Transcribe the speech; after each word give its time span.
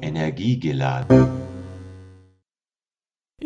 Energiegeladen. 0.00 1.43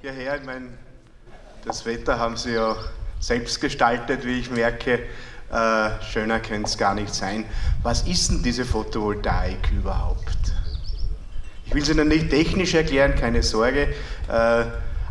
hierher. 0.00 0.36
Ich 0.36 0.44
meine, 0.44 0.66
das 1.64 1.84
Wetter 1.84 2.18
haben 2.18 2.36
Sie 2.36 2.52
ja 2.52 2.76
selbst 3.20 3.60
gestaltet, 3.60 4.24
wie 4.24 4.40
ich 4.40 4.50
merke. 4.50 5.00
Äh, 5.50 6.02
schöner 6.02 6.40
könnte 6.40 6.68
es 6.68 6.76
gar 6.76 6.94
nicht 6.94 7.14
sein. 7.14 7.44
Was 7.82 8.02
ist 8.02 8.30
denn 8.30 8.42
diese 8.42 8.64
Photovoltaik 8.64 9.70
überhaupt? 9.72 10.36
Ich 11.64 11.74
will 11.74 11.82
es 11.82 11.88
Ihnen 11.88 12.08
nicht 12.08 12.30
technisch 12.30 12.74
erklären, 12.74 13.14
keine 13.14 13.42
Sorge. 13.42 13.94
Äh, 14.28 14.64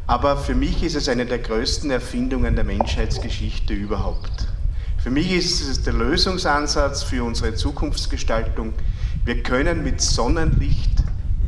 aber 0.08 0.38
für 0.38 0.56
mich 0.56 0.84
ist 0.84 0.96
es 0.96 1.10
eine 1.10 1.26
der 1.26 1.40
größten 1.40 1.92
Erfindungen 1.92 2.56
der 2.56 2.64
Menschheitsgeschichte 2.64 3.74
überhaupt. 3.74 4.48
Für 5.04 5.10
mich 5.10 5.32
ist 5.32 5.62
es 5.62 5.84
der 5.84 5.94
Lösungsansatz 5.94 7.04
für 7.04 7.24
unsere 7.24 7.56
Zukunftsgestaltung. 7.56 8.74
Wir 9.26 9.44
können 9.44 9.84
mit 9.84 10.02
Sonnenlicht 10.02 10.92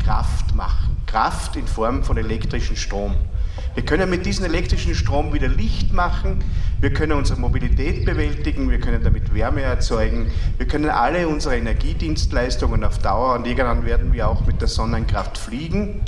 Kraft 0.03 0.53
machen. 0.55 0.97
Kraft 1.07 1.55
in 1.55 1.67
Form 1.67 2.03
von 2.03 2.17
elektrischem 2.17 2.75
Strom. 2.75 3.15
Wir 3.79 3.85
können 3.85 4.09
mit 4.09 4.25
diesem 4.25 4.43
elektrischen 4.43 4.93
Strom 4.93 5.31
wieder 5.31 5.47
Licht 5.47 5.93
machen, 5.93 6.43
wir 6.81 6.91
können 6.91 7.13
unsere 7.13 7.39
Mobilität 7.39 8.03
bewältigen, 8.03 8.69
wir 8.69 8.81
können 8.81 9.01
damit 9.01 9.33
Wärme 9.33 9.61
erzeugen, 9.61 10.29
wir 10.57 10.67
können 10.67 10.89
alle 10.89 11.29
unsere 11.29 11.55
Energiedienstleistungen 11.55 12.83
auf 12.83 12.99
Dauer 12.99 13.35
und 13.35 13.47
irgendwann 13.47 13.85
werden 13.85 14.11
wir 14.11 14.27
auch 14.27 14.45
mit 14.45 14.59
der 14.59 14.67
Sonnenkraft 14.67 15.37
fliegen, 15.37 16.01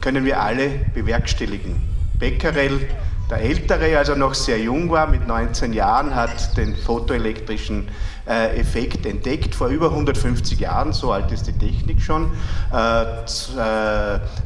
können 0.00 0.24
wir 0.24 0.40
alle 0.40 0.70
bewerkstelligen. 0.94 1.74
Becquerel 2.20 2.86
der 3.30 3.40
Ältere, 3.40 3.98
als 3.98 4.08
er 4.08 4.16
noch 4.16 4.34
sehr 4.34 4.58
jung 4.58 4.90
war, 4.90 5.06
mit 5.06 5.26
19 5.26 5.72
Jahren, 5.72 6.14
hat 6.14 6.56
den 6.56 6.74
photoelektrischen 6.74 7.88
äh, 8.26 8.58
Effekt 8.58 9.06
entdeckt, 9.06 9.54
vor 9.54 9.68
über 9.68 9.90
150 9.90 10.60
Jahren, 10.60 10.92
so 10.92 11.12
alt 11.12 11.30
ist 11.32 11.46
die 11.46 11.52
Technik 11.52 12.00
schon. 12.00 12.30
Äh, 12.72 13.04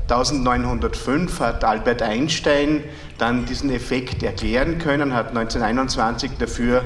1905 0.09 1.41
äh, 1.41 1.45
hat 1.45 1.65
Albert 1.65 2.03
Einstein 2.03 2.85
dann 3.19 3.45
diesen 3.45 3.71
Effekt 3.71 4.23
erklären 4.23 4.79
können, 4.79 5.15
hat 5.15 5.29
1921 5.29 6.33
dafür 6.39 6.83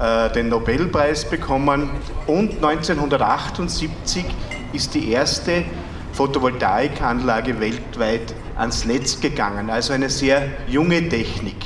äh, 0.00 0.30
den 0.32 0.48
Nobelpreis 0.48 1.24
bekommen 1.24 1.90
und 2.26 2.62
1978 2.64 4.24
ist 4.72 4.94
die 4.94 5.10
erste 5.10 5.64
Photovoltaikanlage 6.12 7.60
weltweit 7.60 8.34
ans 8.58 8.84
Netz 8.84 9.20
gegangen, 9.20 9.70
also 9.70 9.92
eine 9.92 10.10
sehr 10.10 10.48
junge 10.66 11.08
Technik. 11.08 11.56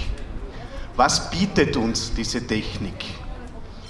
Was 0.97 1.31
bietet 1.31 1.77
uns 1.77 2.13
diese 2.15 2.47
Technik? 2.47 2.95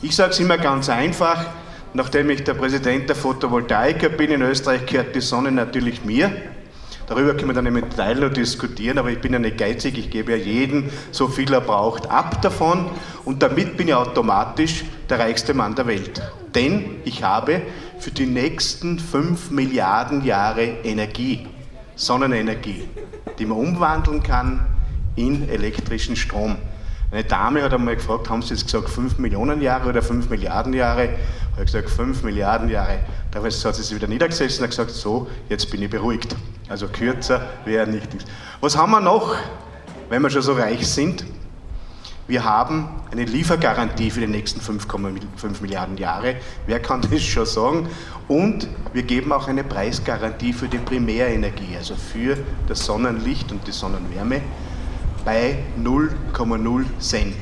Ich 0.02 0.14
sage 0.14 0.30
es 0.30 0.40
immer 0.40 0.56
ganz 0.56 0.88
einfach, 0.88 1.46
nachdem 1.94 2.30
ich 2.30 2.44
der 2.44 2.54
Präsident 2.54 3.08
der 3.08 3.16
Photovoltaiker 3.16 4.08
bin, 4.08 4.30
in 4.30 4.42
Österreich 4.42 4.86
gehört 4.86 5.14
die 5.14 5.20
Sonne 5.20 5.50
natürlich 5.50 6.04
mir. 6.04 6.30
Darüber 7.08 7.34
können 7.34 7.48
wir 7.48 7.54
dann 7.54 7.66
im 7.66 7.74
Detail 7.74 8.14
noch 8.14 8.32
diskutieren, 8.32 8.98
aber 8.98 9.10
ich 9.10 9.20
bin 9.20 9.32
ja 9.32 9.38
nicht 9.38 9.58
geizig, 9.58 9.98
ich 9.98 10.10
gebe 10.10 10.32
ja 10.32 10.38
jedem 10.38 10.88
so 11.10 11.26
viel 11.26 11.52
er 11.52 11.60
braucht 11.60 12.08
ab 12.08 12.40
davon 12.40 12.88
und 13.24 13.42
damit 13.42 13.76
bin 13.76 13.88
ich 13.88 13.94
automatisch 13.94 14.84
der 15.10 15.18
reichste 15.18 15.54
Mann 15.54 15.74
der 15.74 15.88
Welt. 15.88 16.22
Denn 16.54 17.02
ich 17.04 17.24
habe 17.24 17.62
für 17.98 18.12
die 18.12 18.26
nächsten 18.26 18.98
5 18.98 19.50
Milliarden 19.50 20.24
Jahre 20.24 20.62
Energie. 20.84 21.46
Sonnenenergie, 21.96 22.88
die 23.38 23.46
man 23.46 23.58
umwandeln 23.58 24.22
kann 24.22 24.66
in 25.16 25.48
elektrischen 25.48 26.16
Strom. 26.16 26.56
Eine 27.10 27.24
Dame 27.24 27.62
hat 27.62 27.74
einmal 27.74 27.96
gefragt, 27.96 28.30
haben 28.30 28.40
Sie 28.40 28.54
jetzt 28.54 28.64
gesagt 28.64 28.88
5 28.88 29.18
Millionen 29.18 29.60
Jahre 29.60 29.90
oder 29.90 30.00
5 30.00 30.30
Milliarden 30.30 30.72
Jahre? 30.72 31.04
Ich 31.04 31.52
habe 31.52 31.64
gesagt 31.66 31.90
5 31.90 32.22
Milliarden 32.22 32.70
Jahre. 32.70 33.00
Da 33.30 33.42
hat 33.42 33.52
sie 33.52 33.82
sich 33.82 33.94
wieder 33.94 34.08
niedergesessen 34.08 34.64
und 34.64 34.70
gesagt, 34.70 34.90
so, 34.90 35.28
jetzt 35.50 35.70
bin 35.70 35.82
ich 35.82 35.90
beruhigt. 35.90 36.34
Also 36.70 36.88
kürzer 36.88 37.42
wäre 37.66 37.86
nicht. 37.86 38.08
Was 38.62 38.78
haben 38.78 38.92
wir 38.92 39.00
noch, 39.00 39.36
wenn 40.08 40.22
wir 40.22 40.30
schon 40.30 40.40
so 40.40 40.54
reich 40.54 40.86
sind? 40.88 41.24
Wir 42.28 42.44
haben 42.44 42.88
eine 43.10 43.24
Liefergarantie 43.24 44.10
für 44.10 44.20
die 44.20 44.28
nächsten 44.28 44.60
5,5 44.60 45.60
Milliarden 45.60 45.96
Jahre. 45.96 46.36
Wer 46.66 46.80
kann 46.80 47.00
das 47.10 47.22
schon 47.22 47.46
sagen? 47.46 47.88
Und 48.28 48.68
wir 48.92 49.02
geben 49.02 49.32
auch 49.32 49.48
eine 49.48 49.64
Preisgarantie 49.64 50.52
für 50.52 50.68
die 50.68 50.78
Primärenergie, 50.78 51.76
also 51.76 51.94
für 51.96 52.36
das 52.68 52.84
Sonnenlicht 52.84 53.50
und 53.50 53.66
die 53.66 53.72
Sonnenwärme 53.72 54.40
bei 55.24 55.58
0,0 55.82 56.84
Cent. 57.00 57.34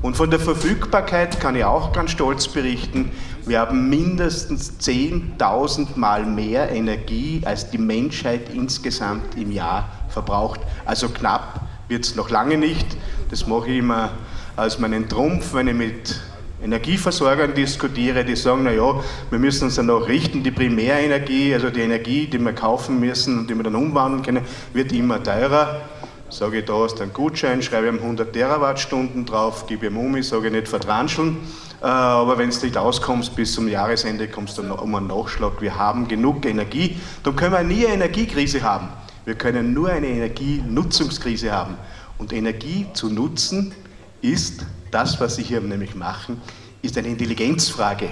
Und 0.00 0.16
von 0.16 0.30
der 0.30 0.38
Verfügbarkeit 0.38 1.40
kann 1.40 1.56
ich 1.56 1.64
auch 1.64 1.92
ganz 1.92 2.12
stolz 2.12 2.48
berichten, 2.48 3.10
wir 3.44 3.60
haben 3.60 3.88
mindestens 3.88 4.78
10.000 4.80 5.96
Mal 5.98 6.24
mehr 6.24 6.70
Energie, 6.70 7.42
als 7.44 7.70
die 7.70 7.78
Menschheit 7.78 8.50
insgesamt 8.52 9.36
im 9.36 9.50
Jahr 9.50 9.88
verbraucht. 10.08 10.60
Also 10.84 11.08
knapp 11.08 11.62
wird 11.88 12.04
es 12.04 12.14
noch 12.14 12.30
lange 12.30 12.58
nicht. 12.58 12.86
Das 13.30 13.46
mache 13.46 13.70
ich 13.70 13.78
immer 13.78 14.10
als 14.56 14.78
meinen 14.78 15.08
Trumpf, 15.08 15.52
wenn 15.52 15.68
ich 15.68 15.74
mit 15.74 16.20
Energieversorgern 16.62 17.54
diskutiere, 17.54 18.24
die 18.24 18.34
sagen, 18.34 18.64
naja, 18.64 19.00
wir 19.30 19.38
müssen 19.38 19.64
uns 19.64 19.76
dann 19.76 19.90
auch 19.90 20.08
richten, 20.08 20.42
die 20.42 20.50
Primärenergie, 20.50 21.54
also 21.54 21.70
die 21.70 21.82
Energie, 21.82 22.26
die 22.26 22.38
wir 22.38 22.52
kaufen 22.52 22.98
müssen 22.98 23.38
und 23.38 23.50
die 23.50 23.54
wir 23.54 23.62
dann 23.62 23.76
umwandeln 23.76 24.22
können, 24.22 24.44
wird 24.72 24.92
immer 24.92 25.22
teurer. 25.22 25.82
Sage 26.30 26.58
ich, 26.58 26.64
da 26.64 26.74
hast 26.74 26.96
du 26.96 27.04
einen 27.04 27.12
Gutschein, 27.12 27.62
schreibe 27.62 27.88
ihm 27.88 27.98
100 27.98 28.32
Terawattstunden 28.32 29.24
drauf, 29.24 29.66
gebe 29.66 29.86
ihm 29.86 29.96
um, 29.96 30.16
ich 30.16 30.28
sage 30.28 30.50
nicht 30.50 30.68
vertranscheln, 30.68 31.36
äh, 31.80 31.86
aber 31.86 32.36
wenn 32.36 32.50
du 32.50 32.56
nicht 32.64 32.76
auskommst 32.76 33.36
bis 33.36 33.52
zum 33.52 33.68
Jahresende, 33.68 34.28
kommst 34.28 34.58
du 34.58 34.62
um 34.62 34.94
einen 34.94 35.06
Nachschlag. 35.06 35.60
Wir 35.60 35.76
haben 35.76 36.08
genug 36.08 36.44
Energie, 36.44 36.98
dann 37.22 37.36
können 37.36 37.52
wir 37.52 37.62
nie 37.62 37.86
eine 37.86 37.94
Energiekrise 37.94 38.62
haben. 38.62 38.88
Wir 39.24 39.36
können 39.36 39.72
nur 39.74 39.90
eine 39.90 40.08
Energienutzungskrise 40.08 41.52
haben. 41.52 41.76
Und 42.18 42.32
Energie 42.32 42.86
zu 42.92 43.08
nutzen 43.08 43.72
ist 44.20 44.66
das, 44.90 45.20
was 45.20 45.36
Sie 45.36 45.42
hier 45.42 45.60
nämlich 45.60 45.94
machen, 45.94 46.40
ist 46.82 46.98
eine 46.98 47.08
Intelligenzfrage. 47.08 48.08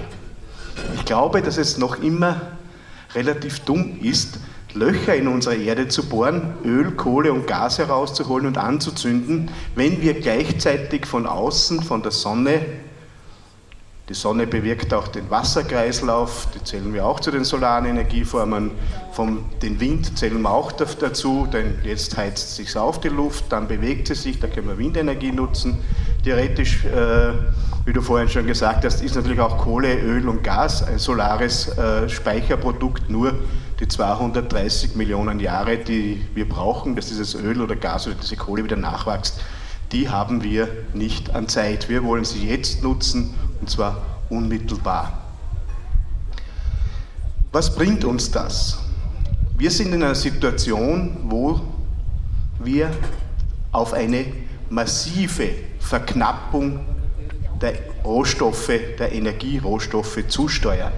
Ich 0.95 1.05
glaube, 1.05 1.41
dass 1.41 1.57
es 1.57 1.77
noch 1.77 2.01
immer 2.01 2.41
relativ 3.13 3.59
dumm 3.59 3.99
ist, 4.01 4.39
Löcher 4.73 5.15
in 5.15 5.27
unserer 5.27 5.55
Erde 5.55 5.87
zu 5.87 6.03
bohren, 6.03 6.53
Öl, 6.63 6.91
Kohle 6.91 7.33
und 7.33 7.47
Gas 7.47 7.79
herauszuholen 7.79 8.45
und 8.45 8.57
anzuzünden, 8.57 9.49
wenn 9.75 10.01
wir 10.01 10.13
gleichzeitig 10.13 11.05
von 11.05 11.25
außen, 11.25 11.81
von 11.81 12.03
der 12.03 12.11
Sonne, 12.11 12.61
Die 14.09 14.13
Sonne 14.13 14.47
bewirkt 14.47 14.93
auch 14.93 15.09
den 15.09 15.29
Wasserkreislauf, 15.29 16.47
die 16.55 16.63
zählen 16.63 16.93
wir 16.93 17.05
auch 17.05 17.19
zu 17.19 17.29
den 17.29 17.43
solaren 17.43 17.85
Energieformen. 17.85 18.71
Vom, 19.11 19.43
den 19.61 19.81
Wind 19.81 20.17
zählen 20.17 20.41
wir 20.41 20.49
auch 20.49 20.71
dazu, 20.71 21.45
denn 21.51 21.79
jetzt 21.83 22.15
heizt 22.15 22.47
es 22.47 22.55
sich 22.55 22.77
auf 22.77 23.01
die 23.01 23.09
Luft, 23.09 23.45
dann 23.49 23.67
bewegt 23.67 24.07
sie 24.07 24.15
sich, 24.15 24.39
da 24.39 24.47
können 24.47 24.69
wir 24.69 24.77
Windenergie 24.77 25.33
nutzen. 25.33 25.79
Theoretisch, 26.23 26.85
äh, 26.85 27.33
wie 27.83 27.91
du 27.91 28.01
vorhin 28.01 28.29
schon 28.29 28.47
gesagt 28.47 28.85
hast, 28.85 29.01
ist 29.01 29.15
natürlich 29.15 29.41
auch 29.41 29.57
Kohle, 29.57 29.99
Öl 29.99 30.29
und 30.29 30.41
Gas 30.41 30.83
ein 30.83 30.99
solares 30.99 31.77
äh, 31.77 32.07
Speicherprodukt, 32.07 33.09
nur 33.09 33.33
die 33.81 33.89
230 33.89 34.95
Millionen 34.95 35.41
Jahre, 35.41 35.79
die 35.79 36.25
wir 36.33 36.47
brauchen, 36.47 36.95
dass 36.95 37.07
dieses 37.07 37.35
Öl 37.35 37.59
oder 37.61 37.75
Gas 37.75 38.07
oder 38.07 38.15
diese 38.21 38.37
Kohle 38.37 38.63
wieder 38.63 38.77
nachwächst, 38.77 39.41
die 39.91 40.07
haben 40.07 40.43
wir 40.43 40.69
nicht 40.93 41.35
an 41.35 41.49
Zeit. 41.49 41.89
Wir 41.89 42.05
wollen 42.05 42.25
sie 42.25 42.47
jetzt 42.47 42.83
nutzen 42.83 43.33
und 43.59 43.69
zwar 43.69 44.01
unmittelbar. 44.29 45.13
Was 47.51 47.73
bringt 47.73 48.03
uns 48.03 48.29
das? 48.29 48.79
Wir 49.57 49.71
sind 49.71 49.93
in 49.93 50.03
einer 50.03 50.15
Situation, 50.15 51.17
wo 51.23 51.59
wir 52.59 52.91
auf 53.71 53.93
eine 53.93 54.25
massive 54.69 55.49
Verknappung 55.79 56.79
der 57.61 57.73
Rohstoffe, 58.03 58.71
der 58.99 59.11
Energierohstoffe 59.13 60.27
zusteuern. 60.27 60.91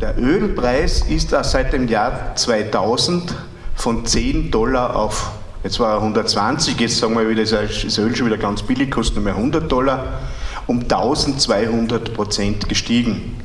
Der 0.00 0.18
Ölpreis 0.18 1.02
ist 1.02 1.30
seit 1.30 1.72
dem 1.72 1.88
Jahr 1.88 2.34
2000 2.36 3.34
von 3.74 4.06
10 4.06 4.50
Dollar 4.50 4.94
auf, 4.94 5.32
jetzt 5.64 5.80
war 5.80 5.94
er 5.94 6.02
120, 6.02 6.78
jetzt 6.80 6.98
sagen 6.98 7.14
wir 7.14 7.28
wieder, 7.28 7.42
das 7.42 7.98
Öl 7.98 8.14
schon 8.14 8.26
wieder 8.26 8.38
ganz 8.38 8.62
billig, 8.62 8.90
kostet 8.90 9.16
nur 9.16 9.24
mehr 9.24 9.36
100 9.36 9.70
Dollar 9.70 10.20
um 10.66 10.80
1200 10.80 12.14
Prozent 12.14 12.68
gestiegen. 12.68 13.36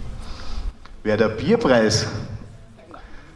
Wäre 1.04 1.18
der 1.18 1.30
Bierpreis 1.30 2.08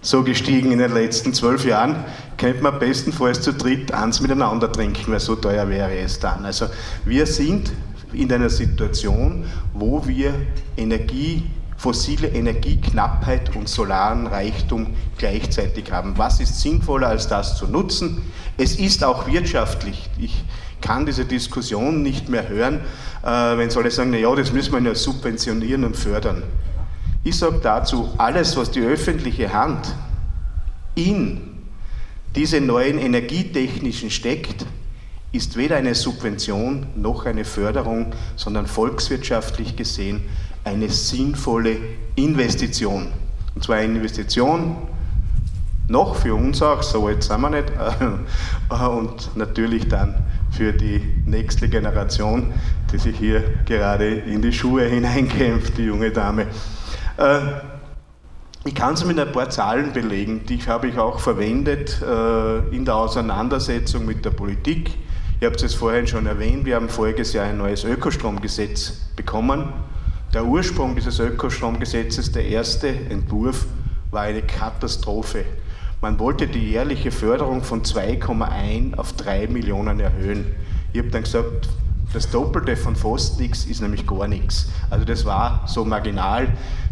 so 0.02 0.24
gestiegen 0.24 0.72
in 0.72 0.80
den 0.80 0.94
letzten 0.94 1.34
zwölf 1.34 1.66
Jahren, 1.66 2.06
könnte 2.38 2.62
man 2.62 2.78
bestenfalls 2.78 3.42
zu 3.42 3.54
dritt 3.54 3.92
eins 3.92 4.22
miteinander 4.22 4.72
trinken, 4.72 5.12
weil 5.12 5.20
so 5.20 5.36
teuer 5.36 5.68
wäre 5.70 5.98
es 5.98 6.20
dann. 6.20 6.46
Also 6.46 6.68
wir 7.06 7.26
sind 7.26 7.72
in 8.14 8.32
einer 8.32 8.50
Situation, 8.50 9.46
wo 9.74 10.06
wir 10.06 10.34
Energie, 10.78 11.50
fossile 11.78 12.28
Energieknappheit 12.28 13.56
und 13.56 13.68
solaren 13.68 14.28
Reichtum 14.28 14.88
gleichzeitig 15.18 15.92
haben. 15.92 16.18
Was 16.18 16.40
ist 16.40 16.62
sinnvoller, 16.62 17.08
als 17.08 17.28
das 17.28 17.58
zu 17.58 17.68
nutzen? 17.68 18.22
Es 18.58 18.76
ist 18.76 19.04
auch 19.04 19.28
wirtschaftlich. 19.28 20.10
Ich 20.18 20.44
kann 20.82 21.06
diese 21.06 21.26
Diskussion 21.26 22.02
nicht 22.02 22.30
mehr 22.30 22.48
hören, 22.50 22.82
äh, 23.24 23.58
wenn 23.58 23.76
alle 23.76 23.92
sagen, 23.92 24.12
naja, 24.12 24.34
das 24.36 24.54
müssen 24.54 24.74
wir 24.74 24.82
ja 24.82 24.96
subventionieren 24.96 25.84
und 25.84 25.96
fördern. 25.96 26.44
Ich 27.24 27.38
sage 27.38 27.60
dazu, 27.62 28.10
alles, 28.18 28.56
was 28.56 28.72
die 28.72 28.82
öffentliche 28.82 29.52
Hand 29.52 29.96
in 30.94 31.42
diese 32.36 32.62
neuen 32.62 33.00
Energietechnischen 33.00 34.12
steckt, 34.12 34.66
ist 35.32 35.58
weder 35.58 35.76
eine 35.78 35.96
Subvention 35.96 36.86
noch 36.96 37.26
eine 37.26 37.44
Förderung, 37.44 38.14
sondern 38.36 38.68
volkswirtschaftlich 38.68 39.76
gesehen 39.76 40.22
eine 40.64 40.90
sinnvolle 40.90 41.78
Investition. 42.16 43.08
Und 43.54 43.64
zwar 43.64 43.78
eine 43.78 43.96
Investition, 43.98 44.76
noch 45.88 46.16
für 46.16 46.34
uns 46.34 46.62
auch, 46.62 46.82
so 46.82 47.08
alt 47.08 47.24
sind 47.24 47.42
wir 47.42 47.50
nicht, 47.50 47.72
und 48.70 49.36
natürlich 49.36 49.88
dann 49.88 50.25
für 50.56 50.74
die 50.74 51.02
nächste 51.26 51.68
Generation, 51.68 52.54
die 52.92 52.98
sich 52.98 53.18
hier 53.18 53.44
gerade 53.66 54.08
in 54.08 54.42
die 54.42 54.54
Schuhe 54.54 54.86
hineinkämpft, 54.90 55.78
die 55.78 55.86
junge 55.86 56.12
Dame. 56.12 56.48
Äh, 57.18 57.40
ich 58.64 58.74
kann 58.74 58.96
es 58.96 59.06
mit 59.06 59.20
ein 59.20 59.32
paar 59.32 59.50
Zahlen 59.50 59.94
belegen, 59.94 60.46
die 60.48 60.58
habe 60.58 60.88
ich 60.88 60.98
auch 60.98 61.20
verwendet 61.20 62.02
äh, 62.02 62.76
in 62.76 62.84
der 62.84 62.96
Auseinandersetzung 62.96 64.06
mit 64.06 64.26
der 64.26 64.32
Politik. 64.32 64.92
Ihr 65.40 65.50
habt 65.50 65.62
es 65.62 65.76
vorhin 65.76 66.08
schon 66.08 66.26
erwähnt, 66.26 66.66
wir 66.66 66.76
haben 66.76 66.90
voriges 66.90 67.34
Jahr 67.34 67.46
ein 67.46 67.58
neues 67.58 67.84
Ökostromgesetz 67.84 68.94
bekommen. 69.16 69.72
Der 70.34 70.46
Ursprung 70.46 70.96
dieses 70.96 71.20
Ökostromgesetzes, 71.20 72.32
der 72.32 72.46
erste 72.46 72.88
Entwurf, 72.88 73.66
war 74.12 74.24
eine 74.24 74.42
Katastrophe. 74.42 75.46
Man 76.02 76.20
wollte 76.20 76.48
die 76.48 76.72
jährliche 76.72 77.12
Förderung 77.12 77.64
von 77.64 77.84
2,1 77.84 78.96
auf 78.96 79.14
3 79.14 79.48
Millionen 79.48 80.00
erhöhen. 80.00 80.46
Ich 80.94 81.00
habe 81.00 81.10
dann 81.10 81.24
gesagt, 81.24 81.70
das 82.14 82.30
Doppelte 82.30 82.78
von 82.78 82.96
fast 82.96 83.40
nichts 83.40 83.66
ist 83.66 83.82
nämlich 83.82 84.08
gar 84.08 84.28
nichts. 84.28 84.70
Also 84.90 85.04
das 85.04 85.26
war 85.26 85.64
so 85.68 85.84
marginal. 85.84 86.48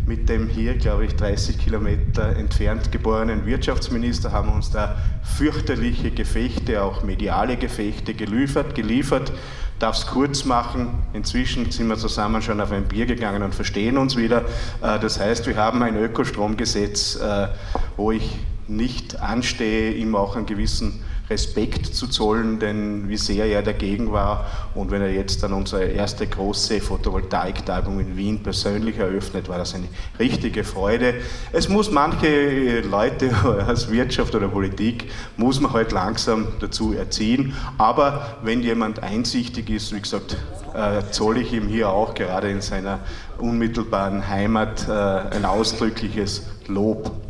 Mit 0.06 0.28
dem 0.28 0.50
hier, 0.50 0.76
glaube 0.78 1.06
ich, 1.06 1.16
30 1.16 1.58
Kilometer 1.58 2.36
entfernt 2.36 2.92
geborenen 2.92 3.46
Wirtschaftsminister 3.46 4.34
haben 4.34 4.52
uns 4.52 4.70
da 4.70 4.98
fürchterliche 5.24 6.12
Gefechte, 6.12 6.84
auch 6.84 7.04
mediale 7.04 7.56
Gefechte 7.56 8.14
geliefert. 8.14 8.76
geliefert. 8.76 9.32
Darf 9.80 9.96
es 9.96 10.08
kurz 10.08 10.44
machen. 10.44 10.90
Inzwischen 11.14 11.72
sind 11.72 11.88
wir 11.88 11.98
zusammen 11.98 12.42
schon 12.42 12.60
auf 12.60 12.74
ein 12.74 12.84
Bier 12.84 13.06
gegangen 13.06 13.44
und 13.44 13.56
verstehen 13.56 13.98
uns 13.98 14.18
wieder. 14.18 14.42
Äh, 14.82 15.00
das 15.00 15.20
heißt, 15.20 15.48
wir 15.48 15.56
haben 15.56 15.82
ein 15.84 15.96
Ökostromgesetz, 15.96 17.16
äh, 17.16 17.48
wo 17.96 18.12
ich 18.12 18.40
nicht 18.68 19.20
anstehe, 19.20 19.92
ihm 19.92 20.16
auch 20.16 20.36
einen 20.36 20.46
gewissen 20.46 21.02
Respekt 21.30 21.96
zu 21.96 22.08
zollen, 22.08 22.60
denn 22.60 23.08
wie 23.08 23.18
sehr 23.18 23.46
er 23.46 23.64
dagegen 23.64 24.12
war 24.12 24.46
und 24.76 24.92
wenn 24.92 25.02
er 25.02 25.12
jetzt 25.12 25.42
dann 25.42 25.54
unsere 25.54 25.86
erste 25.86 26.28
große 26.28 26.82
Photovoltaiktagung 26.82 28.00
in 28.00 28.18
Wien 28.18 28.44
persönlich 28.44 28.98
eröffnet, 28.98 29.48
war 29.48 29.58
das 29.58 29.74
eine 29.74 29.88
richtige 30.20 30.64
Freude. 30.66 31.16
Es 31.54 31.70
muss 31.70 31.92
manche 31.92 32.82
Leute 32.82 33.32
aus 33.68 33.90
Wirtschaft 33.90 34.36
oder 34.36 34.50
Politik, 34.50 35.12
muss 35.38 35.62
man 35.62 35.72
halt 35.72 35.94
langsam 35.94 36.48
dazu 36.60 36.94
erziehen, 36.94 37.54
aber 37.78 38.38
wenn 38.44 38.62
jemand 38.62 39.02
einsichtig 39.02 39.70
ist, 39.70 39.96
wie 39.96 40.02
gesagt, 40.02 40.36
äh, 40.74 41.04
zoll 41.12 41.38
ich 41.38 41.54
ihm 41.54 41.68
hier 41.68 41.90
auch 41.90 42.16
gerade 42.16 42.50
in 42.50 42.62
seiner 42.62 43.00
unmittelbaren 43.38 44.28
Heimat 44.28 44.88
äh, 44.90 44.92
ein 44.92 45.46
ausdrückliches 45.46 46.44
Lob. 46.68 47.23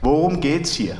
Worum 0.00 0.40
geht 0.40 0.64
es 0.64 0.74
hier? 0.74 0.96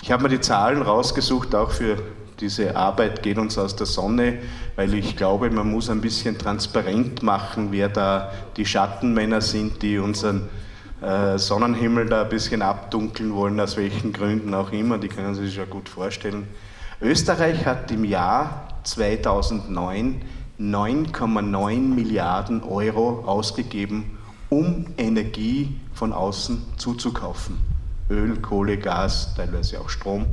Ich 0.00 0.12
habe 0.12 0.22
mir 0.22 0.28
die 0.28 0.40
Zahlen 0.40 0.80
rausgesucht, 0.80 1.54
auch 1.54 1.70
für 1.70 1.96
diese 2.38 2.76
Arbeit 2.76 3.22
geht 3.22 3.36
uns 3.36 3.58
aus 3.58 3.74
der 3.74 3.86
Sonne, 3.86 4.38
weil 4.76 4.94
ich 4.94 5.16
glaube, 5.16 5.50
man 5.50 5.70
muss 5.70 5.90
ein 5.90 6.00
bisschen 6.00 6.38
transparent 6.38 7.22
machen, 7.22 7.72
wer 7.72 7.88
da 7.88 8.32
die 8.56 8.64
Schattenmänner 8.64 9.40
sind, 9.40 9.82
die 9.82 9.98
unseren 9.98 10.48
äh, 11.02 11.36
Sonnenhimmel 11.36 12.06
da 12.06 12.22
ein 12.22 12.28
bisschen 12.28 12.62
abdunkeln 12.62 13.34
wollen, 13.34 13.58
aus 13.58 13.76
welchen 13.76 14.12
Gründen 14.12 14.54
auch 14.54 14.70
immer, 14.70 14.96
die 14.98 15.08
können 15.08 15.34
Sie 15.34 15.46
sich 15.46 15.56
ja 15.56 15.64
gut 15.64 15.88
vorstellen. 15.88 16.46
Österreich 17.02 17.66
hat 17.66 17.90
im 17.90 18.04
Jahr 18.04 18.68
2009 18.84 20.22
9,9 20.60 21.78
Milliarden 21.94 22.62
Euro 22.62 23.24
ausgegeben, 23.26 24.18
um 24.50 24.86
Energie 24.98 25.80
von 25.94 26.12
außen 26.12 26.62
zuzukaufen. 26.76 27.69
Öl, 28.10 28.36
Kohle, 28.40 28.76
Gas, 28.76 29.34
teilweise 29.36 29.80
auch 29.80 29.88
Strom. 29.88 30.26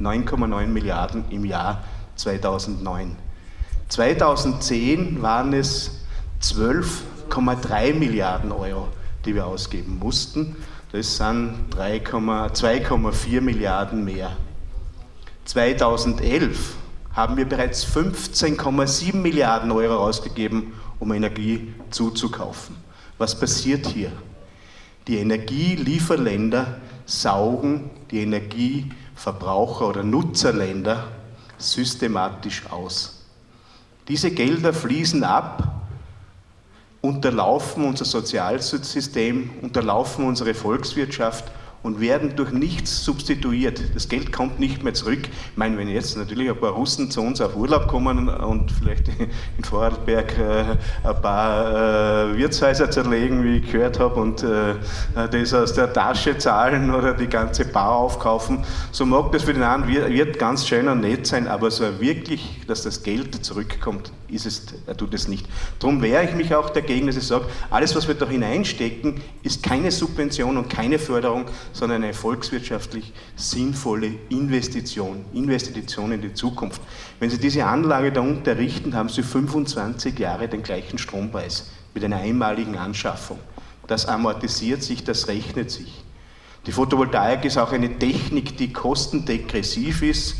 9,9 0.00 0.66
Milliarden 0.66 1.24
im 1.30 1.44
Jahr 1.44 1.84
2009. 2.16 3.16
2010 3.88 5.22
waren 5.22 5.52
es 5.52 6.00
12,3 6.42 7.94
Milliarden 7.94 8.50
Euro, 8.50 8.88
die 9.24 9.34
wir 9.34 9.46
ausgeben 9.46 9.98
mussten. 9.98 10.56
Das 10.92 11.16
sind 11.16 11.74
2,4 11.76 13.40
Milliarden 13.40 14.04
mehr. 14.04 14.36
2011 15.44 16.76
haben 17.12 17.36
wir 17.36 17.48
bereits 17.48 17.84
15,7 17.86 19.14
Milliarden 19.16 19.70
Euro 19.70 19.96
ausgegeben, 19.96 20.72
um 20.98 21.12
Energie 21.12 21.74
zuzukaufen. 21.90 22.76
Was 23.18 23.38
passiert 23.38 23.86
hier? 23.86 24.10
Die 25.06 25.18
Energielieferländer 25.18 26.80
saugen 27.06 27.90
die 28.10 28.20
Energieverbraucher 28.20 29.88
oder 29.88 30.02
Nutzerländer 30.02 31.08
systematisch 31.58 32.64
aus. 32.70 33.22
Diese 34.08 34.30
Gelder 34.30 34.72
fließen 34.72 35.24
ab, 35.24 35.82
unterlaufen 37.00 37.84
unser 37.84 38.04
Sozialsystem, 38.04 39.50
unterlaufen 39.62 40.26
unsere 40.26 40.54
Volkswirtschaft 40.54 41.44
und 41.84 42.00
werden 42.00 42.34
durch 42.34 42.50
nichts 42.50 43.04
substituiert. 43.04 43.94
Das 43.94 44.08
Geld 44.08 44.32
kommt 44.32 44.58
nicht 44.58 44.82
mehr 44.82 44.94
zurück. 44.94 45.28
Ich 45.28 45.56
meine, 45.56 45.76
wenn 45.76 45.86
jetzt 45.86 46.16
natürlich 46.16 46.48
ein 46.48 46.58
paar 46.58 46.70
Russen 46.70 47.10
zu 47.10 47.20
uns 47.20 47.42
auf 47.42 47.54
Urlaub 47.56 47.88
kommen 47.88 48.30
und 48.30 48.72
vielleicht 48.72 49.08
in 49.58 49.64
Vorarlberg 49.64 50.38
äh, 50.38 50.64
ein 51.06 51.22
paar 51.22 52.30
äh, 52.30 52.38
Wirtshäuser 52.38 52.90
zerlegen, 52.90 53.44
wie 53.44 53.58
ich 53.58 53.70
gehört 53.70 54.00
habe, 54.00 54.18
und 54.18 54.42
äh, 54.42 54.76
das 55.30 55.52
aus 55.52 55.74
der 55.74 55.92
Tasche 55.92 56.38
zahlen 56.38 56.92
oder 56.92 57.12
die 57.12 57.26
ganze 57.26 57.66
Bar 57.66 57.96
aufkaufen, 57.96 58.64
so 58.90 59.04
mag 59.04 59.30
das 59.32 59.42
für 59.42 59.52
den 59.52 59.62
einen 59.62 59.86
wird 59.86 60.38
ganz 60.38 60.66
schön 60.66 60.88
und 60.88 61.02
nett 61.02 61.26
sein, 61.26 61.46
aber 61.46 61.70
so 61.70 61.84
wirklich, 62.00 62.62
dass 62.66 62.82
das 62.82 63.02
Geld 63.02 63.44
zurückkommt, 63.44 64.10
ist 64.28 64.46
es, 64.46 64.66
tut 64.96 65.12
es 65.12 65.28
nicht. 65.28 65.46
Darum 65.78 66.00
wehre 66.00 66.24
ich 66.24 66.34
mich 66.34 66.54
auch 66.54 66.70
dagegen, 66.70 67.06
dass 67.06 67.16
ich 67.16 67.26
sage, 67.26 67.44
alles, 67.70 67.94
was 67.94 68.08
wir 68.08 68.14
da 68.14 68.26
hineinstecken, 68.26 69.20
ist 69.42 69.62
keine 69.62 69.90
Subvention 69.90 70.56
und 70.56 70.68
keine 70.68 70.98
Förderung, 70.98 71.44
sondern 71.74 72.04
eine 72.04 72.14
volkswirtschaftlich 72.14 73.12
sinnvolle 73.36 74.12
Investition, 74.30 75.24
Investition 75.34 76.12
in 76.12 76.22
die 76.22 76.32
Zukunft. 76.32 76.80
Wenn 77.18 77.28
Sie 77.28 77.38
diese 77.38 77.66
Anlage 77.66 78.12
da 78.12 78.20
unterrichten, 78.20 78.94
haben 78.94 79.08
Sie 79.10 79.22
25 79.22 80.18
Jahre 80.18 80.48
den 80.48 80.62
gleichen 80.62 80.98
Strompreis 80.98 81.70
mit 81.92 82.04
einer 82.04 82.18
einmaligen 82.18 82.78
Anschaffung. 82.78 83.38
Das 83.88 84.06
amortisiert 84.06 84.82
sich, 84.82 85.04
das 85.04 85.28
rechnet 85.28 85.70
sich. 85.70 86.02
Die 86.66 86.72
Photovoltaik 86.72 87.44
ist 87.44 87.58
auch 87.58 87.72
eine 87.72 87.98
Technik, 87.98 88.56
die 88.56 88.72
kostendegressiv 88.72 90.02
ist. 90.02 90.36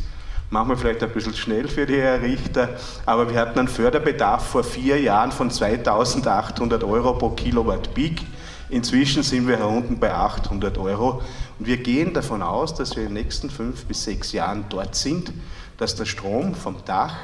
Manchmal 0.51 0.77
vielleicht 0.77 1.03
ein 1.03 1.11
bisschen 1.11 1.35
schnell 1.35 1.67
für 1.67 1.85
die 1.85 1.99
Errichter, 1.99 2.77
aber 3.07 3.29
wir 3.29 3.41
hatten 3.41 3.59
einen 3.59 3.69
Förderbedarf 3.69 4.47
vor 4.47 4.63
vier 4.63 5.01
Jahren 5.01 5.33
von 5.33 5.51
2800 5.51 6.85
Euro 6.85 7.15
pro 7.15 7.31
Kilowatt 7.31 7.93
Peak. 7.93 8.23
Inzwischen 8.69 9.23
sind 9.23 9.47
wir 9.47 9.67
unten 9.67 9.99
bei 9.99 10.13
800 10.13 10.79
Euro 10.79 11.23
und 11.59 11.67
wir 11.67 11.77
gehen 11.77 12.15
davon 12.15 12.43
aus, 12.43 12.75
dass 12.75 12.97
wir 12.97 13.05
in 13.05 13.15
den 13.15 13.23
nächsten 13.23 13.51
fünf 13.51 13.85
bis 13.85 14.05
sechs 14.05 14.33
Jahren 14.33 14.65
dort 14.69 14.95
sind, 14.95 15.33
dass 15.77 15.95
der 15.97 16.07
Strom 16.07 16.55
vom 16.55 16.77
Dach 16.85 17.17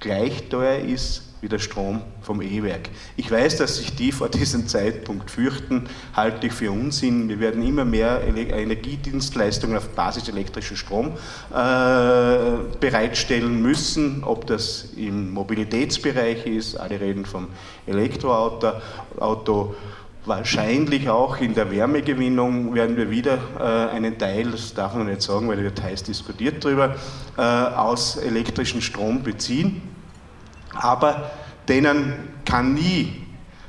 gleich 0.00 0.48
teuer 0.48 0.78
ist 0.78 1.22
wie 1.40 1.48
der 1.48 1.58
Strom 1.58 2.00
vom 2.22 2.40
E-Werk. 2.40 2.88
Ich 3.16 3.30
weiß, 3.30 3.58
dass 3.58 3.76
sich 3.76 3.94
die 3.94 4.10
vor 4.10 4.28
diesem 4.28 4.66
Zeitpunkt 4.66 5.30
fürchten, 5.30 5.86
halte 6.14 6.46
ich 6.46 6.52
für 6.52 6.70
Unsinn. 6.70 7.28
Wir 7.28 7.40
werden 7.40 7.62
immer 7.62 7.84
mehr 7.84 8.22
Energiedienstleistungen 8.24 9.76
auf 9.76 9.90
Basis 9.90 10.28
elektrischen 10.28 10.76
Strom 10.76 11.12
äh, 11.50 12.76
bereitstellen 12.80 13.60
müssen, 13.60 14.24
ob 14.24 14.46
das 14.46 14.86
im 14.96 15.32
Mobilitätsbereich 15.32 16.46
ist, 16.46 16.76
alle 16.76 17.00
reden 17.00 17.26
vom 17.26 17.48
Elektroauto, 17.86 18.72
Auto, 19.18 19.74
Wahrscheinlich 20.26 21.08
auch 21.08 21.40
in 21.40 21.54
der 21.54 21.70
Wärmegewinnung 21.70 22.74
werden 22.74 22.96
wir 22.96 23.10
wieder 23.10 23.38
äh, 23.60 23.94
einen 23.94 24.18
Teil, 24.18 24.50
das 24.50 24.74
darf 24.74 24.92
man 24.96 25.06
nicht 25.06 25.22
sagen, 25.22 25.48
weil 25.48 25.62
wird 25.62 25.80
heiß 25.80 26.02
diskutiert 26.02 26.64
darüber, 26.64 26.96
äh, 27.38 27.40
aus 27.40 28.16
elektrischen 28.16 28.82
Strom 28.82 29.22
beziehen. 29.22 29.80
Aber 30.74 31.30
denen 31.68 32.14
kann 32.44 32.74
nie 32.74 33.22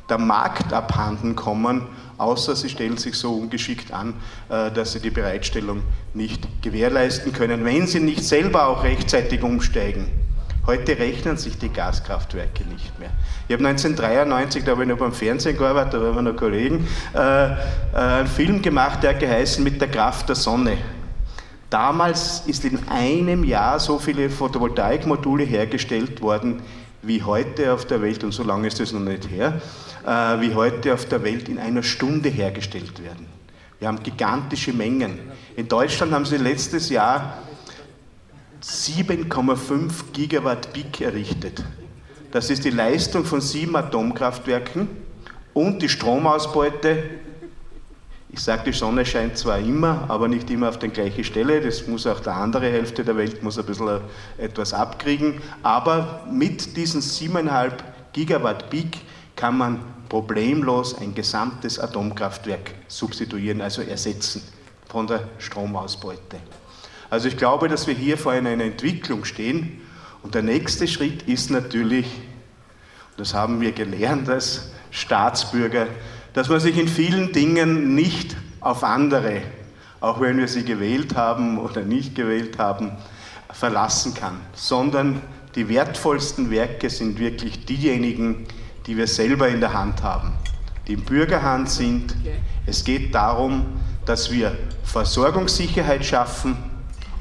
der 0.09 0.17
Markt 0.17 0.73
abhanden 0.73 1.35
kommen, 1.35 1.83
außer 2.17 2.55
sie 2.55 2.69
stellen 2.69 2.97
sich 2.97 3.13
so 3.13 3.35
ungeschickt 3.35 3.93
an, 3.93 4.15
äh, 4.49 4.71
dass 4.71 4.93
sie 4.93 4.99
die 4.99 5.11
Bereitstellung 5.11 5.83
nicht 6.15 6.63
gewährleisten 6.63 7.33
können, 7.33 7.65
wenn 7.65 7.85
sie 7.85 7.99
nicht 7.99 8.23
selber 8.23 8.65
auch 8.67 8.83
rechtzeitig 8.83 9.43
umsteigen. 9.43 10.26
Heute 10.67 10.99
rechnen 10.99 11.37
sich 11.37 11.57
die 11.57 11.69
Gaskraftwerke 11.69 12.65
nicht 12.65 12.99
mehr. 12.99 13.11
Ich 13.47 13.53
habe 13.53 13.65
1993, 13.65 14.65
da 14.65 14.71
habe 14.71 14.83
ich 14.83 14.89
noch 14.89 14.97
beim 14.97 15.13
Fernsehen 15.13 15.57
gearbeitet, 15.57 15.93
da 15.93 16.01
waren 16.01 16.15
wir 16.15 16.21
noch 16.23 16.35
Kollegen, 16.35 16.85
äh, 17.15 17.51
äh, 17.51 17.55
einen 17.93 18.27
Film 18.27 18.61
gemacht, 18.61 19.01
der 19.01 19.11
hat 19.11 19.21
geheißen 19.21 19.63
Mit 19.63 19.79
der 19.79 19.87
Kraft 19.87 20.27
der 20.27 20.35
Sonne. 20.35 20.77
Damals 21.69 22.43
ist 22.47 22.65
in 22.65 22.79
einem 22.89 23.45
Jahr 23.45 23.79
so 23.79 23.97
viele 23.97 24.29
Photovoltaikmodule 24.29 25.45
hergestellt 25.45 26.21
worden, 26.21 26.61
wie 27.01 27.23
heute 27.23 27.71
auf 27.71 27.85
der 27.85 28.01
Welt, 28.01 28.25
und 28.25 28.33
so 28.33 28.43
lange 28.43 28.67
ist 28.67 28.81
das 28.81 28.91
noch 28.91 28.99
nicht 28.99 29.29
her, 29.29 29.61
äh, 30.05 30.09
wie 30.41 30.53
heute 30.53 30.93
auf 30.93 31.05
der 31.05 31.23
Welt 31.23 31.47
in 31.47 31.59
einer 31.59 31.81
Stunde 31.81 32.27
hergestellt 32.27 33.01
werden. 33.01 33.25
Wir 33.79 33.87
haben 33.87 34.03
gigantische 34.03 34.73
Mengen. 34.73 35.17
In 35.55 35.69
Deutschland 35.69 36.11
haben 36.11 36.25
sie 36.25 36.35
letztes 36.35 36.89
Jahr 36.89 37.37
7,5 38.67 40.11
Gigawatt 40.11 40.73
Peak 40.73 40.99
errichtet. 40.99 41.63
Das 42.31 42.49
ist 42.49 42.65
die 42.65 42.69
Leistung 42.69 43.23
von 43.23 43.39
sieben 43.39 43.77
Atomkraftwerken 43.77 44.89
und 45.53 45.81
die 45.81 45.87
Stromausbeute. 45.87 47.01
Ich 48.29 48.41
sage, 48.41 48.63
die 48.65 48.73
Sonne 48.73 49.05
scheint 49.05 49.37
zwar 49.37 49.59
immer, 49.59 50.03
aber 50.09 50.27
nicht 50.27 50.49
immer 50.49 50.67
auf 50.67 50.79
der 50.79 50.89
gleichen 50.89 51.23
Stelle. 51.23 51.61
Das 51.61 51.87
muss 51.87 52.05
auch 52.05 52.19
die 52.19 52.27
andere 52.27 52.69
Hälfte 52.69 53.05
der 53.05 53.15
Welt 53.15 53.41
muss 53.41 53.57
ein 53.57 53.65
bisschen 53.65 54.01
etwas 54.37 54.73
abkriegen. 54.73 55.41
Aber 55.63 56.27
mit 56.29 56.75
diesen 56.75 56.99
7,5 56.99 57.71
Gigawatt 58.11 58.69
Peak 58.69 58.97
kann 59.37 59.57
man 59.57 59.79
problemlos 60.09 60.97
ein 60.99 61.15
gesamtes 61.15 61.79
Atomkraftwerk 61.79 62.73
substituieren, 62.89 63.61
also 63.61 63.81
ersetzen 63.81 64.41
von 64.89 65.07
der 65.07 65.23
Stromausbeute. 65.37 66.37
Also 67.09 67.27
ich 67.27 67.37
glaube, 67.37 67.67
dass 67.67 67.87
wir 67.87 67.93
hier 67.93 68.17
vor 68.17 68.33
einer 68.33 68.51
Entwicklung 68.51 69.23
stehen. 69.23 69.81
Und 70.23 70.35
der 70.35 70.43
nächste 70.43 70.87
Schritt 70.87 71.23
ist 71.23 71.51
natürlich, 71.51 72.07
das 73.15 73.33
haben 73.33 73.61
wir 73.61 73.71
gelernt 73.71 74.29
als 74.29 74.71
Staatsbürger, 74.91 75.87
dass 76.33 76.49
man 76.49 76.59
sich 76.59 76.77
in 76.77 76.87
vielen 76.87 77.31
Dingen 77.31 77.95
nicht 77.95 78.35
auf 78.59 78.83
andere, 78.83 79.41
auch 80.01 80.19
wenn 80.19 80.37
wir 80.37 80.47
sie 80.47 80.65
gewählt 80.65 81.15
haben 81.15 81.57
oder 81.57 81.81
nicht 81.81 82.15
gewählt 82.15 82.57
haben, 82.57 82.91
verlassen 83.51 84.13
kann, 84.13 84.39
sondern 84.53 85.21
die 85.55 85.69
wertvollsten 85.69 86.51
Werke 86.51 86.89
sind 86.89 87.17
wirklich 87.19 87.65
diejenigen, 87.65 88.45
die 88.85 88.97
wir 88.97 89.07
selber 89.07 89.47
in 89.47 89.59
der 89.61 89.73
Hand 89.73 90.03
haben, 90.03 90.33
die 90.87 90.93
in 90.93 91.03
Bürgerhand 91.03 91.69
sind. 91.69 92.15
Es 92.65 92.83
geht 92.83 93.15
darum, 93.15 93.65
dass 94.05 94.31
wir 94.31 94.55
Versorgungssicherheit 94.83 96.05
schaffen, 96.05 96.57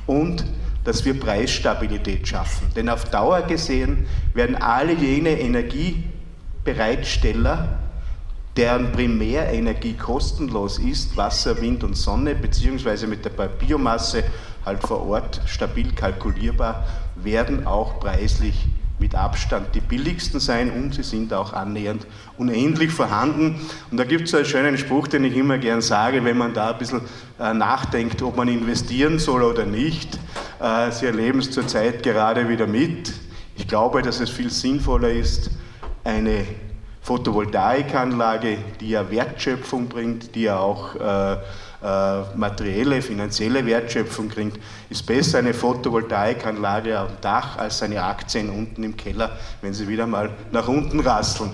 und 0.07 0.45
dass 0.85 1.05
wir 1.05 1.19
Preisstabilität 1.19 2.29
schaffen. 2.29 2.69
Denn 2.77 2.89
auf 2.89 3.07
Dauer 3.07 3.43
gesehen 3.43 4.07
werden 4.35 4.55
alle 4.57 4.93
jene 4.93 5.41
Energiebereitsteller, 5.41 7.81
deren 8.57 8.93
Primärenergie 8.93 9.95
kostenlos 9.95 10.79
ist, 10.79 11.17
Wasser, 11.17 11.61
Wind 11.61 11.83
und 11.85 11.97
Sonne, 11.97 12.37
beziehungsweise 12.37 13.07
mit 13.07 13.25
der 13.25 13.31
Biomasse 13.31 14.25
halt 14.65 14.87
vor 14.87 15.07
Ort 15.07 15.41
stabil 15.47 15.93
kalkulierbar, 15.93 16.87
werden 17.17 17.67
auch 17.67 18.01
preislich 18.01 18.67
mit 18.99 19.15
Abstand 19.15 19.75
die 19.75 19.81
billigsten 19.81 20.41
sein 20.41 20.71
und 20.71 20.95
sie 20.95 21.03
sind 21.03 21.33
auch 21.33 21.53
annähernd 21.53 22.07
unendlich 22.39 22.91
vorhanden. 22.91 23.61
Und 23.91 23.99
da 23.99 24.05
gibt 24.05 24.29
es 24.29 24.35
einen 24.35 24.47
schönen 24.47 24.79
Spruch, 24.79 25.07
den 25.09 25.25
ich 25.25 25.37
immer 25.37 25.59
gern 25.59 25.83
sage, 25.83 26.25
wenn 26.25 26.39
man 26.39 26.55
da 26.55 26.73
ein 26.73 26.79
bisschen 26.79 27.03
äh, 27.39 27.53
nachdenkt, 27.53 28.23
ob 28.23 28.37
man 28.37 28.49
investieren 28.49 29.19
soll 29.19 29.43
oder 29.43 29.67
nicht. 29.67 30.19
Äh, 30.61 30.91
sie 30.93 31.07
erleben 31.07 31.41
es 31.41 31.51
zurzeit 31.51 32.03
gerade 32.03 32.49
wieder 32.49 32.67
mit. 32.67 33.13
Ich 33.57 33.69
glaube, 33.69 34.03
dass 34.03 34.21
es 34.21 34.31
viel 34.31 34.51
sinnvoller 34.51 35.11
ist, 35.11 35.51
eine 36.05 36.45
Photovoltaikanlage, 37.03 38.59
die 38.81 38.91
ja 38.91 39.11
Wertschöpfung 39.11 39.89
bringt, 39.89 40.35
die 40.35 40.43
ja 40.43 40.59
auch 40.59 40.97
äh, 40.97 41.37
materielle, 41.83 43.03
finanzielle 43.03 43.65
Wertschöpfung 43.67 44.29
kriegt, 44.29 44.59
ist 44.91 45.07
besser 45.07 45.39
eine 45.39 45.55
Photovoltaikanlage 45.55 46.99
am 46.99 47.09
Dach 47.21 47.59
als 47.59 47.79
seine 47.79 48.03
Aktien 48.03 48.51
unten 48.51 48.83
im 48.83 48.97
Keller, 48.97 49.39
wenn 49.63 49.75
sie 49.75 49.87
wieder 49.87 50.07
mal 50.07 50.31
nach 50.53 50.69
unten 50.69 51.01
rasseln. 51.01 51.51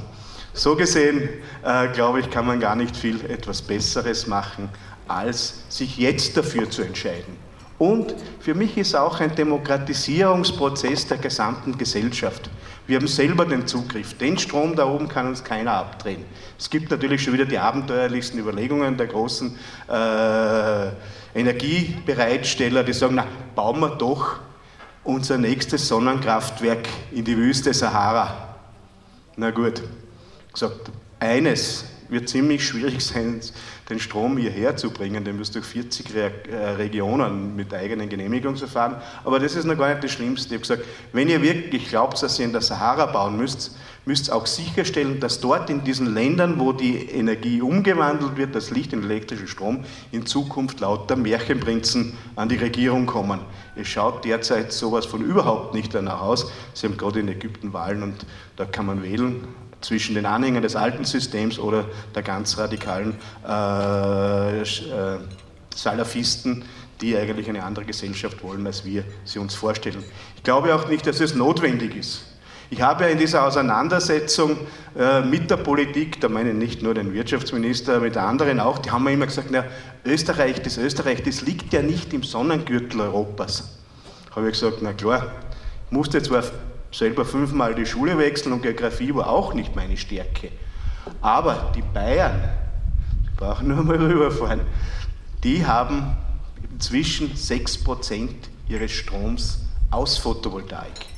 So 0.55 0.77
gesehen, 0.77 1.29
äh, 1.65 1.89
glaube 1.89 2.21
ich, 2.21 2.31
kann 2.31 2.47
man 2.47 2.61
gar 2.61 2.77
nicht 2.77 2.95
viel 2.95 3.25
etwas 3.25 3.63
Besseres 3.63 4.27
machen, 4.27 4.69
als 5.09 5.63
sich 5.69 5.97
jetzt 5.97 6.37
dafür 6.37 6.69
zu 6.69 6.83
entscheiden. 6.83 7.37
Und 7.83 8.15
für 8.39 8.55
mich 8.55 8.79
ist 8.79 8.95
auch 8.95 9.19
ein 9.19 9.35
Demokratisierungsprozess 9.35 11.09
der 11.09 11.19
gesamten 11.19 11.77
Gesellschaft. 11.77 12.49
Wir 12.87 12.97
haben 12.97 13.09
selber 13.09 13.45
den 13.45 13.67
Zugriff. 13.67 14.17
Den 14.19 14.39
Strom 14.39 14.77
da 14.77 14.87
oben 14.87 15.09
kann 15.09 15.27
uns 15.27 15.43
keiner 15.43 15.73
abdrehen. 15.73 16.25
Es 16.57 16.71
gibt 16.71 16.93
natürlich 16.93 17.25
schon 17.25 17.33
wieder 17.33 17.45
die 17.45 17.59
abenteuerlichsten 17.59 18.39
Überlegungen 18.39 18.97
der 18.97 19.09
großen 19.09 19.59
äh, 19.89 20.91
Energiebereitsteller, 21.37 22.85
die 22.85 22.93
sagen, 22.93 23.17
na, 23.17 23.27
bauen 23.57 23.81
wir 23.81 23.97
doch 23.97 24.37
unser 25.03 25.37
nächstes 25.37 25.89
Sonnenkraftwerk 25.89 26.87
in 27.11 27.25
die 27.25 27.37
Wüste 27.37 27.75
Sahara. 27.75 28.55
Na 29.35 29.51
gut, 29.51 29.83
gesagt, 30.53 30.93
eines 31.19 31.85
wird 32.13 32.29
ziemlich 32.29 32.65
schwierig 32.65 33.05
sein, 33.05 33.41
den 33.89 33.99
Strom 33.99 34.37
hierher 34.37 34.77
zu 34.77 34.91
bringen. 34.91 35.25
Den 35.25 35.39
müsst 35.39 35.55
durch 35.55 35.65
40 35.65 36.15
Re 36.15 36.31
äh, 36.51 36.71
Regionen 36.73 37.57
mit 37.57 37.75
eigenen 37.75 38.09
Genehmigungsverfahren. 38.09 38.97
Aber 39.25 39.41
das 39.41 39.57
ist 39.57 39.65
noch 39.65 39.77
gar 39.77 39.89
nicht 39.89 40.05
das 40.05 40.13
Schlimmste. 40.13 40.49
Ich 40.49 40.53
habe 40.53 40.61
gesagt, 40.61 40.85
wenn 41.13 41.29
ihr 41.29 41.43
wirklich 41.43 41.89
glaubt, 41.89 42.23
dass 42.23 42.39
ihr 42.39 42.45
in 42.45 42.53
der 42.53 42.61
Sahara 42.61 43.07
bauen 43.07 43.37
müsst, 43.37 43.77
müsst 44.05 44.29
ihr 44.29 44.37
auch 44.37 44.47
sicherstellen, 44.47 45.21
dass 45.21 45.41
dort 45.41 45.71
in 45.71 45.85
diesen 45.85 46.13
Ländern, 46.13 46.59
wo 46.59 46.73
die 46.73 46.97
Energie 46.97 47.63
umgewandelt 47.63 48.37
wird, 48.37 48.55
das 48.55 48.71
Licht 48.71 48.93
in 48.93 49.05
elektrischen 49.05 49.49
Strom, 49.49 49.85
in 50.11 50.27
Zukunft 50.27 50.81
lauter 50.81 51.17
Märchenprinzen 51.17 52.17
an 52.37 52.49
die 52.49 52.57
Regierung 52.57 53.07
kommen. 53.07 53.41
Es 53.75 53.89
schaut 53.89 54.25
derzeit 54.25 54.73
sowas 54.73 55.07
von 55.07 55.23
überhaupt 55.23 55.75
nicht 55.75 55.95
danach 55.95 56.21
aus. 56.21 56.53
Sie 56.75 56.87
haben 56.87 56.97
gerade 56.97 57.21
in 57.21 57.29
Ägypten 57.29 57.73
Wahlen 57.73 58.03
und 58.03 58.27
da 58.57 58.65
kann 58.65 58.87
man 58.87 59.03
wählen 59.03 59.45
zwischen 59.83 60.15
den 60.15 60.27
Anhängern 60.27 60.63
des 60.63 60.77
alten 60.77 61.05
Systems 61.05 61.59
oder 61.59 61.85
der 62.15 62.23
ganz 62.23 62.57
radikalen 62.57 63.15
äh, 63.47 64.63
äh, 64.63 65.19
Salafisten, 65.75 66.65
die 67.01 67.17
eigentlich 67.17 67.49
eine 67.49 67.63
andere 67.65 67.85
Gesellschaft 67.85 68.43
wollen, 68.43 68.67
als 68.67 68.85
wir 68.85 69.05
sie 69.25 69.39
uns 69.39 69.55
vorstellen. 69.55 70.03
Ich 70.37 70.43
glaube 70.43 70.75
auch 70.75 70.89
nicht, 70.89 71.07
dass 71.07 71.21
es 71.21 71.35
notwendig 71.35 71.97
ist. 71.97 72.23
Ich 72.71 72.81
habe 72.81 73.05
ja 73.05 73.11
in 73.11 73.19
dieser 73.19 73.45
Auseinandersetzung 73.45 74.57
äh, 74.99 75.21
mit 75.21 75.51
der 75.51 75.59
Politik, 75.59 76.23
da 76.23 76.31
meine 76.31 76.53
ich 76.53 76.57
nicht 76.57 76.83
nur 76.83 76.95
den 76.95 77.13
Wirtschaftsminister, 77.13 78.01
mit 78.01 78.17
anderen 78.17 78.61
auch, 78.61 78.79
die 78.79 78.91
haben 78.91 79.05
mir 79.05 79.13
immer 79.13 79.27
gesagt, 79.27 79.49
na, 79.51 79.65
Österreich, 80.07 80.63
das 80.63 80.79
Österreich, 80.79 81.23
das 81.23 81.43
liegt 81.43 81.73
ja 81.75 81.83
nicht 81.83 82.15
im 82.15 82.23
Sonnengürtel 82.23 83.03
Europas. 83.03 83.79
Habe 84.35 84.47
ich 84.47 84.59
gesagt, 84.59 84.79
na 84.81 84.95
klar, 84.95 85.33
musste 85.91 86.23
zwar 86.23 86.45
selber 86.93 87.25
fünfmal 87.25 87.75
die 87.75 87.87
Schule 87.87 88.19
wechseln 88.19 88.53
und 88.53 88.63
Geografie 88.63 89.15
war 89.15 89.29
auch 89.29 89.55
nicht 89.55 89.75
meine 89.75 89.97
Stärke. 89.97 90.51
Aber 91.21 91.73
die 91.75 91.83
Bayern, 91.83 92.51
die 93.25 93.37
brauchen 93.37 93.69
nur 93.69 93.83
mal 93.83 93.97
rüberfahren, 93.97 94.61
die 95.43 95.67
haben 95.67 96.17
inzwischen 96.73 97.33
6% 97.33 98.29
ihres 98.69 98.93
Stroms 98.93 99.65
aus 99.91 100.19
Photovoltaik. 100.19 101.12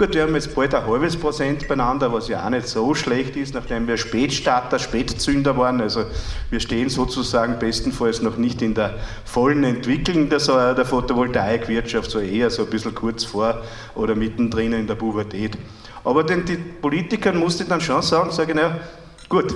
Gut, 0.00 0.14
wir 0.14 0.22
haben 0.22 0.34
jetzt 0.34 0.54
bald 0.54 0.74
ein 0.74 0.86
halbes 0.86 1.14
Prozent 1.14 1.68
beieinander, 1.68 2.10
was 2.10 2.26
ja 2.26 2.42
auch 2.42 2.48
nicht 2.48 2.66
so 2.66 2.94
schlecht 2.94 3.36
ist, 3.36 3.52
nachdem 3.52 3.86
wir 3.86 3.98
Spätstarter, 3.98 4.78
Spätzünder 4.78 5.58
waren. 5.58 5.82
Also 5.82 6.06
wir 6.48 6.58
stehen 6.58 6.88
sozusagen 6.88 7.58
bestenfalls 7.58 8.22
noch 8.22 8.38
nicht 8.38 8.62
in 8.62 8.72
der 8.72 8.94
vollen 9.26 9.62
Entwicklung 9.62 10.30
der, 10.30 10.38
der 10.72 10.86
Photovoltaikwirtschaft, 10.86 12.10
so 12.10 12.18
eher 12.18 12.48
so 12.48 12.62
ein 12.64 12.70
bisschen 12.70 12.94
kurz 12.94 13.24
vor 13.24 13.60
oder 13.94 14.14
mittendrin 14.14 14.72
in 14.72 14.86
der 14.86 14.94
Pubertät. 14.94 15.58
Aber 16.02 16.24
den 16.24 16.46
die 16.46 16.56
Politikern 16.56 17.36
musste 17.36 17.64
ich 17.64 17.68
dann 17.68 17.82
schon 17.82 18.00
sagen, 18.00 18.30
sage 18.32 18.52
ich, 18.52 18.58
na 18.58 18.80
gut, 19.28 19.54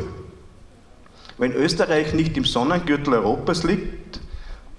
wenn 1.38 1.54
Österreich 1.54 2.12
nicht 2.12 2.36
im 2.36 2.44
Sonnengürtel 2.44 3.14
Europas 3.14 3.62
liegt, 3.62 4.20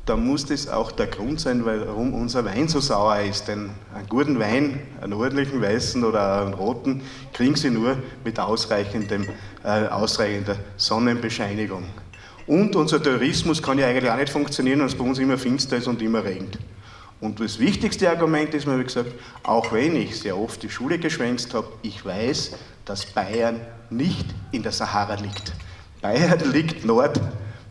da 0.05 0.15
muss 0.15 0.45
das 0.45 0.67
auch 0.67 0.91
der 0.91 1.07
Grund 1.07 1.39
sein, 1.39 1.65
warum 1.65 2.13
unser 2.13 2.45
Wein 2.45 2.67
so 2.67 2.79
sauer 2.79 3.19
ist. 3.21 3.47
Denn 3.47 3.71
einen 3.93 4.07
guten 4.07 4.39
Wein, 4.39 4.79
einen 5.01 5.13
ordentlichen 5.13 5.61
weißen 5.61 6.03
oder 6.03 6.43
einen 6.43 6.53
roten, 6.53 7.01
kriegen 7.33 7.55
Sie 7.55 7.71
nur 7.71 7.97
mit 8.23 8.39
ausreichendem, 8.39 9.27
äh, 9.63 9.87
ausreichender 9.87 10.57
Sonnenbescheinigung. 10.77 11.83
Und 12.45 12.75
unser 12.75 13.01
Tourismus 13.01 13.63
kann 13.63 13.79
ja 13.79 13.87
eigentlich 13.87 14.11
auch 14.11 14.17
nicht 14.17 14.29
funktionieren, 14.29 14.79
wenn 14.79 14.85
es 14.85 14.95
bei 14.95 15.03
uns 15.03 15.17
immer 15.17 15.39
finster 15.39 15.77
ist 15.77 15.87
und 15.87 15.99
immer 16.03 16.23
regnet. 16.23 16.59
Und 17.19 17.39
das 17.39 17.57
wichtigste 17.57 18.07
Argument 18.07 18.53
ist 18.53 18.67
mir, 18.67 18.77
wie 18.77 18.83
gesagt, 18.83 19.11
auch 19.41 19.71
wenn 19.71 19.95
ich 19.95 20.19
sehr 20.19 20.37
oft 20.37 20.61
die 20.61 20.69
Schule 20.69 20.99
geschwänzt 20.99 21.55
habe, 21.55 21.67
ich 21.81 22.05
weiß, 22.05 22.51
dass 22.83 23.07
Bayern 23.07 23.59
nicht 23.89 24.25
in 24.51 24.61
der 24.61 24.71
Sahara 24.71 25.15
liegt. 25.15 25.53
Bayern 26.01 26.51
liegt 26.51 26.85
nord 26.85 27.19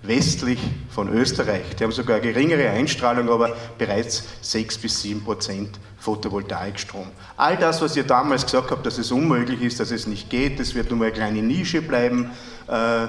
westlich 0.07 0.59
von 0.91 1.09
Österreich. 1.09 1.77
Die 1.79 1.85
haben 1.85 1.93
sogar 1.93 2.17
eine 2.17 2.33
geringere 2.33 2.71
Einstrahlung, 2.71 3.29
aber 3.31 3.57
bereits 3.79 4.25
6 4.43 4.79
bis 4.79 5.03
7 5.03 5.25
Prozent 5.25 5.79
Photovoltaikstrom. 5.99 7.07
All 7.37 7.57
das, 7.57 7.81
was 7.81 7.97
ihr 7.97 8.05
damals 8.05 8.45
gesagt 8.45 8.71
habt, 8.71 8.85
dass 8.85 8.99
es 8.99 9.11
unmöglich 9.11 9.63
ist, 9.63 9.81
dass 9.81 9.91
es 9.91 10.07
nicht 10.07 10.29
geht, 10.29 10.61
das 10.61 10.75
wird 10.75 10.91
nur 10.91 11.03
eine 11.03 11.13
kleine 11.13 11.43
Nische 11.43 11.81
bleiben, 11.81 12.31
äh, 12.69 13.07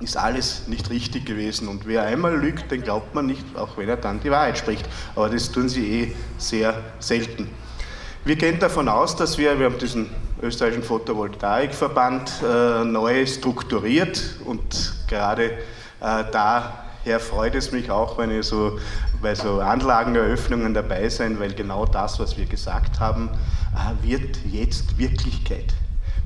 ist 0.00 0.16
alles 0.16 0.68
nicht 0.68 0.90
richtig 0.90 1.24
gewesen. 1.24 1.68
Und 1.68 1.86
wer 1.86 2.02
einmal 2.02 2.36
lügt, 2.36 2.70
den 2.70 2.82
glaubt 2.82 3.14
man 3.14 3.26
nicht, 3.26 3.44
auch 3.56 3.78
wenn 3.78 3.88
er 3.88 3.96
dann 3.96 4.20
die 4.20 4.30
Wahrheit 4.30 4.58
spricht. 4.58 4.86
Aber 5.14 5.30
das 5.30 5.50
tun 5.50 5.70
sie 5.70 5.86
eh 5.86 6.12
sehr 6.36 6.82
selten. 6.98 7.48
Wir 8.24 8.36
gehen 8.36 8.58
davon 8.58 8.88
aus, 8.88 9.16
dass 9.16 9.38
wir, 9.38 9.58
wir 9.58 9.66
haben 9.66 9.78
diesen 9.78 10.10
österreichischen 10.42 10.82
Photovoltaikverband 10.82 12.30
äh, 12.42 12.84
neu 12.84 13.26
strukturiert 13.26 14.22
und 14.44 14.94
gerade 15.08 15.44
äh, 16.00 16.24
daher 16.30 17.20
freut 17.20 17.54
es 17.54 17.72
mich 17.72 17.90
auch, 17.90 18.18
wenn 18.18 18.30
ich 18.30 18.46
so 18.46 18.78
bei 19.22 19.34
so 19.34 19.60
Anlageneröffnungen 19.60 20.74
dabei 20.74 21.08
sein, 21.08 21.40
weil 21.40 21.54
genau 21.54 21.86
das, 21.86 22.18
was 22.20 22.36
wir 22.36 22.44
gesagt 22.44 23.00
haben, 23.00 23.30
äh, 23.74 24.06
wird 24.06 24.38
jetzt 24.50 24.98
Wirklichkeit. 24.98 25.74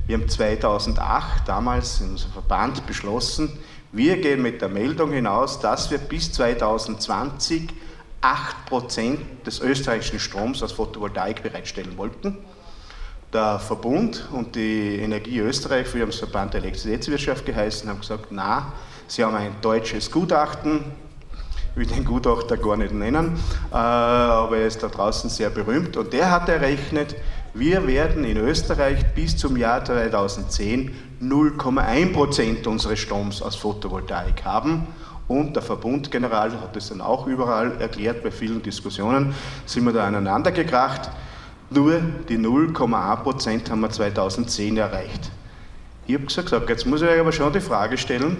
Wir 0.07 0.17
haben 0.17 0.27
2008 0.27 1.47
damals 1.47 2.01
in 2.01 2.09
unserem 2.11 2.33
Verband 2.33 2.85
beschlossen, 2.85 3.57
wir 3.93 4.17
gehen 4.21 4.41
mit 4.41 4.61
der 4.61 4.69
Meldung 4.69 5.11
hinaus, 5.11 5.59
dass 5.59 5.91
wir 5.91 5.97
bis 5.97 6.31
2020 6.31 7.69
8% 8.21 9.17
des 9.45 9.59
österreichischen 9.59 10.19
Stroms 10.19 10.63
aus 10.63 10.71
Photovoltaik 10.71 11.43
bereitstellen 11.43 11.97
wollten 11.97 12.37
der 13.33 13.59
Verbund 13.59 14.27
und 14.31 14.55
die 14.55 14.97
Energie 14.97 15.39
Österreich, 15.39 15.93
wir 15.93 16.01
haben 16.01 16.09
es 16.09 16.19
Verband 16.19 16.53
der 16.53 16.61
Elektrizitätswirtschaft 16.61 17.45
geheißen, 17.45 17.89
haben 17.89 18.01
gesagt, 18.01 18.27
na, 18.29 18.73
sie 19.07 19.23
haben 19.23 19.35
ein 19.35 19.55
deutsches 19.61 20.11
Gutachten, 20.11 20.83
ich 21.71 21.77
will 21.77 21.85
den 21.85 22.03
Gutachter 22.03 22.57
gar 22.57 22.75
nicht 22.75 22.93
nennen, 22.93 23.37
äh, 23.71 23.75
aber 23.75 24.57
er 24.57 24.67
ist 24.67 24.83
da 24.83 24.89
draußen 24.89 25.29
sehr 25.29 25.49
berühmt 25.49 25.95
und 25.95 26.11
der 26.11 26.29
hat 26.29 26.49
errechnet, 26.49 27.15
wir 27.53 27.85
werden 27.87 28.23
in 28.23 28.37
Österreich 28.37 29.13
bis 29.13 29.37
zum 29.37 29.57
Jahr 29.57 29.83
2010 29.83 30.93
0,1% 31.21 32.67
unseres 32.67 32.99
Stroms 32.99 33.41
aus 33.41 33.55
Photovoltaik 33.55 34.43
haben. 34.45 34.87
Und 35.27 35.55
der 35.55 35.63
Verbundgeneral 35.63 36.51
hat 36.59 36.75
das 36.75 36.89
dann 36.89 36.99
auch 36.99 37.27
überall 37.27 37.79
erklärt, 37.79 38.23
bei 38.23 38.31
vielen 38.31 38.61
Diskussionen 38.61 39.35
sind 39.65 39.85
wir 39.85 39.93
da 39.93 40.07
aneinander 40.07 40.51
gekracht. 40.51 41.09
Nur 41.73 42.01
die 42.27 42.37
0,1% 42.37 43.69
haben 43.69 43.79
wir 43.79 43.89
2010 43.89 44.77
erreicht. 44.77 45.31
Ich 46.05 46.15
habe 46.15 46.25
gesagt, 46.25 46.69
jetzt 46.69 46.85
muss 46.85 47.01
ich 47.01 47.07
euch 47.07 47.19
aber 47.19 47.31
schon 47.31 47.53
die 47.53 47.61
Frage 47.61 47.97
stellen, 47.97 48.37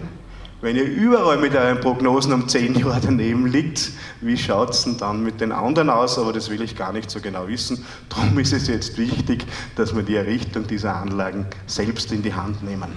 wenn 0.59 0.75
ihr 0.75 0.83
überall 0.83 1.37
mit 1.37 1.55
euren 1.55 1.79
Prognosen 1.79 2.33
um 2.33 2.47
10 2.47 2.75
Jahre 2.75 2.99
daneben 3.01 3.47
liegt, 3.47 3.91
wie 4.19 4.37
schaut 4.37 4.71
es 4.71 4.83
denn 4.83 4.97
dann 4.97 5.23
mit 5.23 5.39
den 5.39 5.53
anderen 5.53 5.89
aus? 5.89 6.19
Aber 6.19 6.33
das 6.33 6.49
will 6.49 6.61
ich 6.61 6.75
gar 6.75 6.91
nicht 6.91 7.09
so 7.09 7.19
genau 7.21 7.47
wissen. 7.47 7.83
Darum 8.09 8.37
ist 8.37 8.51
es 8.51 8.67
jetzt 8.67 8.97
wichtig, 8.97 9.45
dass 9.75 9.95
wir 9.95 10.03
die 10.03 10.15
Errichtung 10.17 10.67
dieser 10.67 10.95
Anlagen 10.97 11.47
selbst 11.65 12.11
in 12.11 12.21
die 12.21 12.33
Hand 12.33 12.61
nehmen. 12.63 12.91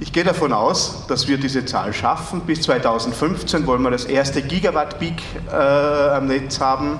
Ich 0.00 0.12
gehe 0.12 0.24
davon 0.24 0.52
aus, 0.52 1.06
dass 1.06 1.28
wir 1.28 1.38
diese 1.38 1.64
Zahl 1.64 1.92
schaffen. 1.92 2.40
Bis 2.42 2.62
2015 2.62 3.66
wollen 3.66 3.82
wir 3.82 3.90
das 3.90 4.04
erste 4.04 4.42
Gigawatt-Peak 4.42 5.22
äh, 5.50 5.54
am 5.54 6.26
Netz 6.26 6.60
haben. 6.60 6.98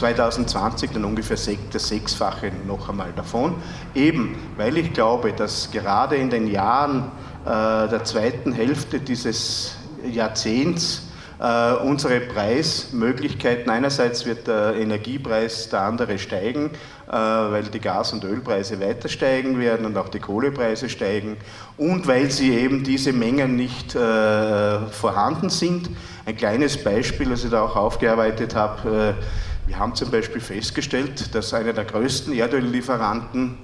2020 0.00 0.92
dann 0.92 1.04
ungefähr 1.04 1.36
das 1.72 1.88
Sechsfache 1.88 2.50
noch 2.66 2.88
einmal 2.88 3.12
davon. 3.14 3.56
Eben, 3.94 4.36
weil 4.56 4.78
ich 4.78 4.92
glaube, 4.92 5.32
dass 5.32 5.70
gerade 5.70 6.16
in 6.16 6.30
den 6.30 6.46
Jahren 6.46 7.12
äh, 7.44 7.88
der 7.88 8.04
zweiten 8.04 8.52
Hälfte 8.52 8.98
dieses 8.98 9.76
Jahrzehnts 10.10 11.02
äh, 11.38 11.74
unsere 11.84 12.20
Preismöglichkeiten, 12.20 13.70
einerseits 13.70 14.24
wird 14.24 14.46
der 14.46 14.74
Energiepreis 14.74 15.68
der 15.68 15.82
andere 15.82 16.18
steigen, 16.18 16.70
äh, 17.06 17.12
weil 17.12 17.64
die 17.64 17.80
Gas- 17.80 18.14
und 18.14 18.24
Ölpreise 18.24 18.80
weiter 18.80 19.10
steigen 19.10 19.58
werden 19.58 19.84
und 19.84 19.98
auch 19.98 20.08
die 20.08 20.20
Kohlepreise 20.20 20.88
steigen 20.88 21.36
und 21.76 22.06
weil 22.06 22.30
sie 22.30 22.54
eben 22.54 22.84
diese 22.84 23.12
Mengen 23.12 23.56
nicht 23.56 23.92
vorhanden 23.92 25.50
sind. 25.50 25.90
Ein 26.24 26.36
kleines 26.36 26.82
Beispiel, 26.82 27.30
das 27.30 27.44
ich 27.44 27.50
da 27.50 27.62
auch 27.62 27.76
aufgearbeitet 27.76 28.54
habe, 28.54 29.16
wir 29.66 29.78
haben 29.78 29.94
zum 29.94 30.10
Beispiel 30.10 30.40
festgestellt, 30.40 31.34
dass 31.34 31.54
einer 31.54 31.72
der 31.72 31.84
größten 31.84 32.32
Erdöllieferanten, 32.32 33.56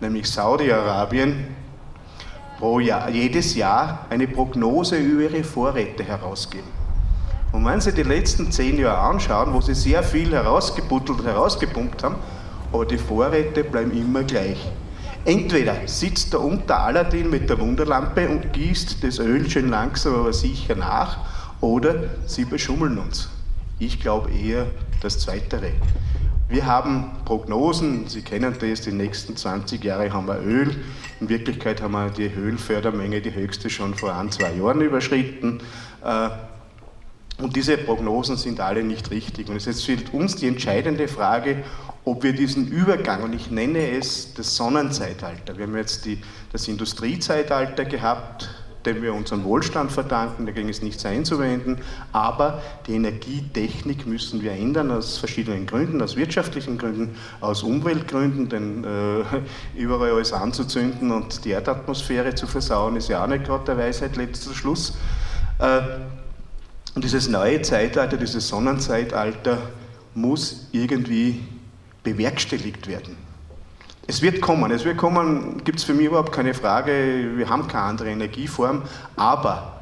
nämlich 0.00 0.30
Saudi-Arabien, 0.30 1.48
pro 2.58 2.80
Jahr, 2.80 3.10
jedes 3.10 3.54
Jahr 3.54 4.06
eine 4.10 4.26
Prognose 4.28 4.96
über 4.96 5.22
ihre 5.22 5.44
Vorräte 5.44 6.04
herausgeben. 6.04 6.68
Und 7.52 7.64
wenn 7.64 7.80
Sie 7.80 7.92
die 7.92 8.02
letzten 8.02 8.50
zehn 8.50 8.78
Jahre 8.78 8.98
anschauen, 8.98 9.52
wo 9.54 9.60
Sie 9.60 9.74
sehr 9.74 10.02
viel 10.02 10.32
herausgebuttelt, 10.32 11.24
herausgepumpt 11.24 12.02
haben, 12.02 12.16
aber 12.72 12.84
die 12.84 12.98
Vorräte 12.98 13.62
bleiben 13.62 13.96
immer 13.96 14.24
gleich. 14.24 14.58
Entweder 15.24 15.86
sitzt 15.86 16.32
der 16.32 16.40
unter 16.40 16.80
Aladdin 16.80 17.30
mit 17.30 17.48
der 17.48 17.58
Wunderlampe 17.58 18.28
und 18.28 18.52
gießt 18.52 19.02
das 19.02 19.18
Öl 19.18 19.48
schön 19.48 19.70
langsam 19.70 20.16
aber 20.16 20.32
sicher 20.32 20.74
nach, 20.74 21.18
oder 21.60 21.94
sie 22.26 22.44
beschummeln 22.44 22.98
uns. 22.98 23.30
Ich 23.78 24.00
glaube 24.00 24.30
eher 24.30 24.66
das 25.04 25.18
Zweitere. 25.18 25.72
Wir 26.48 26.66
haben 26.66 27.10
Prognosen, 27.24 28.08
Sie 28.08 28.22
kennen 28.22 28.56
das, 28.58 28.80
die 28.82 28.92
nächsten 28.92 29.36
20 29.36 29.82
Jahre 29.84 30.12
haben 30.12 30.26
wir 30.26 30.40
Öl. 30.40 30.74
In 31.20 31.28
Wirklichkeit 31.28 31.82
haben 31.82 31.92
wir 31.92 32.10
die 32.10 32.26
Ölfördermenge, 32.26 33.20
die 33.20 33.34
höchste, 33.34 33.70
schon 33.70 33.94
vor 33.94 34.14
ein, 34.14 34.30
zwei 34.30 34.54
Jahren 34.54 34.80
überschritten. 34.80 35.60
Äh, 36.02 36.30
und 37.42 37.56
diese 37.56 37.76
Prognosen 37.76 38.36
sind 38.36 38.60
alle 38.60 38.84
nicht 38.84 39.10
richtig. 39.10 39.48
Und 39.48 39.56
es 39.56 39.66
ist 39.66 39.84
für 39.84 39.96
uns 40.12 40.36
die 40.36 40.46
entscheidende 40.46 41.08
Frage, 41.08 41.64
ob 42.04 42.22
wir 42.22 42.32
diesen 42.32 42.68
Übergang, 42.68 43.22
und 43.22 43.34
ich 43.34 43.50
nenne 43.50 43.90
es 43.90 44.34
das 44.34 44.56
Sonnenzeitalter, 44.56 45.56
wir 45.56 45.66
haben 45.66 45.76
jetzt 45.76 46.04
die, 46.04 46.20
das 46.52 46.68
Industriezeitalter 46.68 47.84
gehabt, 47.86 48.48
dem 48.86 49.02
wir 49.02 49.14
unseren 49.14 49.44
Wohlstand 49.44 49.90
verdanken, 49.90 50.46
dagegen 50.46 50.68
ist 50.68 50.82
nichts 50.82 51.04
einzuwenden, 51.04 51.78
aber 52.12 52.62
die 52.86 52.94
Energietechnik 52.94 54.06
müssen 54.06 54.42
wir 54.42 54.52
ändern 54.52 54.90
aus 54.90 55.18
verschiedenen 55.18 55.66
Gründen, 55.66 56.02
aus 56.02 56.16
wirtschaftlichen 56.16 56.78
Gründen, 56.78 57.16
aus 57.40 57.62
Umweltgründen, 57.62 58.48
denn 58.48 58.84
äh, 58.84 59.78
überall 59.80 60.12
alles 60.12 60.32
anzuzünden 60.32 61.10
und 61.10 61.44
die 61.44 61.50
Erdatmosphäre 61.50 62.34
zu 62.34 62.46
versauen, 62.46 62.96
ist 62.96 63.08
ja 63.08 63.22
auch 63.22 63.28
nicht 63.28 63.44
gerade 63.44 63.64
der 63.64 63.78
Weisheit 63.78 64.16
letzter 64.16 64.54
Schluss. 64.54 64.94
Äh, 65.58 65.80
und 66.94 67.02
dieses 67.02 67.28
neue 67.28 67.60
Zeitalter, 67.62 68.16
dieses 68.16 68.46
Sonnenzeitalter 68.48 69.58
muss 70.14 70.68
irgendwie 70.70 71.40
bewerkstelligt 72.04 72.86
werden. 72.86 73.23
Es 74.06 74.20
wird 74.20 74.40
kommen, 74.42 74.70
es 74.70 74.84
wird 74.84 74.98
kommen, 74.98 75.62
gibt 75.64 75.78
es 75.78 75.84
für 75.84 75.94
mich 75.94 76.06
überhaupt 76.06 76.32
keine 76.32 76.52
Frage, 76.52 77.30
wir 77.36 77.48
haben 77.48 77.66
keine 77.66 77.84
andere 77.84 78.10
Energieform, 78.10 78.82
aber 79.16 79.72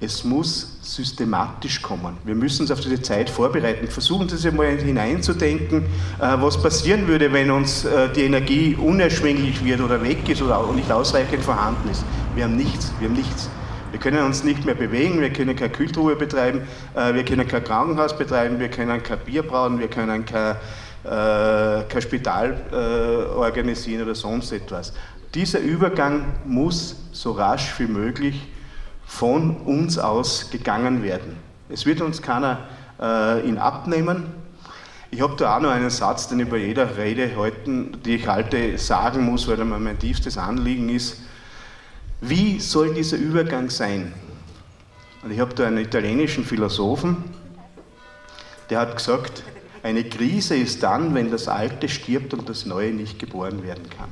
es 0.00 0.24
muss 0.24 0.78
systematisch 0.80 1.82
kommen. 1.82 2.16
Wir 2.24 2.34
müssen 2.34 2.62
uns 2.62 2.70
auf 2.70 2.80
diese 2.80 3.02
Zeit 3.02 3.28
vorbereiten. 3.28 3.86
Versuchen 3.86 4.30
Sie 4.30 4.38
sich 4.38 4.50
mal 4.50 4.66
hineinzudenken, 4.78 5.82
äh, 6.18 6.36
was 6.40 6.60
passieren 6.62 7.06
würde, 7.06 7.30
wenn 7.34 7.50
uns 7.50 7.84
äh, 7.84 8.10
die 8.10 8.22
Energie 8.22 8.76
unerschwinglich 8.76 9.62
wird 9.62 9.82
oder 9.82 10.02
weg 10.02 10.26
ist 10.26 10.40
oder 10.40 10.66
nicht 10.72 10.90
ausreichend 10.90 11.44
vorhanden 11.44 11.90
ist. 11.90 12.02
Wir 12.34 12.44
haben 12.44 12.56
nichts, 12.56 12.92
wir 12.98 13.08
haben 13.08 13.16
nichts. 13.16 13.50
Wir 13.90 14.00
können 14.00 14.24
uns 14.24 14.42
nicht 14.42 14.64
mehr 14.64 14.76
bewegen, 14.76 15.20
wir 15.20 15.30
können 15.30 15.54
keine 15.54 15.70
Kühltruhe 15.70 16.16
betreiben, 16.16 16.62
äh, 16.94 17.12
wir 17.12 17.24
können 17.24 17.46
kein 17.46 17.62
Krankenhaus 17.62 18.16
betreiben, 18.16 18.58
wir 18.58 18.70
können 18.70 19.02
kein 19.02 19.18
Bier 19.18 19.42
brauen, 19.42 19.80
wir 19.80 19.88
können 19.88 20.24
kein 20.24 20.56
kein 21.04 22.02
Spital 22.02 22.60
äh, 22.72 23.34
organisieren 23.34 24.02
oder 24.02 24.14
sonst 24.14 24.52
etwas. 24.52 24.92
Dieser 25.34 25.60
Übergang 25.60 26.26
muss 26.44 26.96
so 27.12 27.32
rasch 27.32 27.78
wie 27.78 27.86
möglich 27.86 28.48
von 29.06 29.56
uns 29.58 29.98
aus 29.98 30.50
gegangen 30.50 31.02
werden. 31.02 31.36
Es 31.68 31.86
wird 31.86 32.00
uns 32.00 32.20
keiner 32.20 32.68
äh, 33.00 33.46
ihn 33.48 33.58
abnehmen. 33.58 34.26
Ich 35.10 35.20
habe 35.20 35.34
da 35.36 35.56
auch 35.56 35.60
noch 35.60 35.70
einen 35.70 35.90
Satz, 35.90 36.28
den 36.28 36.40
ich 36.40 36.48
bei 36.48 36.58
jeder 36.58 36.96
Rede 36.96 37.30
heute, 37.36 37.88
die 38.04 38.16
ich 38.16 38.28
halte, 38.28 38.78
sagen 38.78 39.24
muss, 39.24 39.48
weil 39.48 39.58
er 39.58 39.64
mein 39.64 39.98
tiefstes 39.98 40.38
Anliegen 40.38 40.88
ist. 40.88 41.20
Wie 42.20 42.60
soll 42.60 42.94
dieser 42.94 43.16
Übergang 43.16 43.70
sein? 43.70 44.12
Und 45.22 45.32
ich 45.32 45.40
habe 45.40 45.54
da 45.54 45.66
einen 45.66 45.78
italienischen 45.78 46.44
Philosophen, 46.44 47.24
der 48.68 48.80
hat 48.80 48.96
gesagt, 48.96 49.42
eine 49.82 50.04
Krise 50.04 50.56
ist 50.56 50.82
dann, 50.82 51.14
wenn 51.14 51.30
das 51.30 51.48
Alte 51.48 51.88
stirbt 51.88 52.34
und 52.34 52.48
das 52.48 52.66
Neue 52.66 52.92
nicht 52.92 53.18
geboren 53.18 53.62
werden 53.62 53.88
kann. 53.96 54.10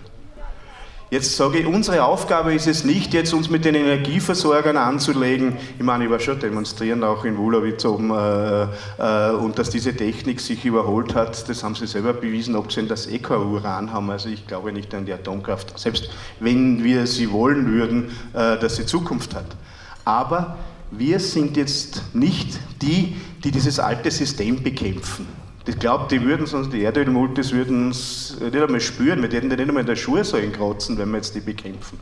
Jetzt 1.10 1.36
sage 1.36 1.60
ich, 1.60 1.66
unsere 1.66 2.04
Aufgabe 2.04 2.52
ist 2.52 2.66
es 2.66 2.84
nicht, 2.84 3.14
jetzt 3.14 3.32
uns 3.32 3.48
mit 3.48 3.64
den 3.64 3.74
Energieversorgern 3.74 4.76
anzulegen. 4.76 5.56
Ich 5.78 5.82
meine, 5.82 6.04
ich 6.04 6.10
war 6.10 6.20
schon 6.20 6.38
demonstrieren 6.38 7.02
auch 7.02 7.24
in 7.24 7.38
Wulowitz 7.38 7.86
oben 7.86 8.10
äh, 8.10 8.64
äh, 8.98 9.30
und 9.32 9.58
dass 9.58 9.70
diese 9.70 9.96
Technik 9.96 10.38
sich 10.38 10.66
überholt 10.66 11.14
hat, 11.14 11.48
das 11.48 11.64
haben 11.64 11.74
sie 11.74 11.86
selber 11.86 12.12
bewiesen, 12.12 12.54
ob 12.56 12.70
sie 12.72 12.86
das 12.86 13.06
eh 13.06 13.22
Uran 13.26 13.90
haben. 13.90 14.10
Also 14.10 14.28
ich 14.28 14.46
glaube 14.46 14.70
nicht 14.70 14.94
an 14.94 15.06
die 15.06 15.14
Atomkraft, 15.14 15.78
selbst 15.78 16.10
wenn 16.40 16.84
wir 16.84 17.06
sie 17.06 17.32
wollen 17.32 17.72
würden, 17.72 18.10
äh, 18.34 18.58
dass 18.58 18.76
sie 18.76 18.84
Zukunft 18.84 19.34
hat. 19.34 19.56
Aber 20.04 20.58
wir 20.90 21.20
sind 21.20 21.56
jetzt 21.56 22.02
nicht 22.12 22.58
die, 22.82 23.16
die 23.42 23.50
dieses 23.50 23.80
alte 23.80 24.10
System 24.10 24.62
bekämpfen. 24.62 25.26
Ich 25.68 25.78
glaube, 25.78 26.06
die 26.10 26.22
würden 26.22 26.46
sonst, 26.46 26.72
die 26.72 26.80
Erdölmultis 26.80 27.52
würden 27.52 27.88
uns 27.88 28.34
nicht 28.40 28.56
einmal 28.56 28.80
spüren, 28.80 29.20
wir 29.20 29.28
hätten 29.28 29.50
die 29.50 29.56
nicht 29.56 29.68
einmal 29.68 29.82
in 29.82 29.86
der 29.86 29.96
Schuhe 29.96 30.24
sollen 30.24 30.50
kratzen, 30.50 30.96
wenn 30.96 31.10
wir 31.10 31.18
jetzt 31.18 31.34
die 31.34 31.40
bekämpfen. 31.40 31.98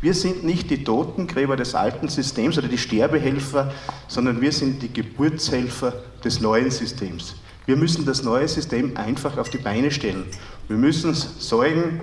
Wir 0.00 0.14
sind 0.14 0.42
nicht 0.42 0.70
die 0.70 0.84
Totengräber 0.84 1.54
des 1.54 1.74
alten 1.74 2.08
Systems 2.08 2.56
oder 2.56 2.68
die 2.68 2.78
Sterbehelfer, 2.78 3.74
sondern 4.08 4.40
wir 4.40 4.50
sind 4.52 4.80
die 4.80 4.90
Geburtshelfer 4.90 5.92
des 6.24 6.40
neuen 6.40 6.70
Systems. 6.70 7.34
Wir 7.66 7.76
müssen 7.76 8.06
das 8.06 8.22
neue 8.22 8.48
System 8.48 8.96
einfach 8.96 9.36
auf 9.36 9.50
die 9.50 9.58
Beine 9.58 9.90
stellen. 9.90 10.24
Wir 10.68 10.78
müssen 10.78 11.10
es 11.10 11.28
säugen, 11.40 12.00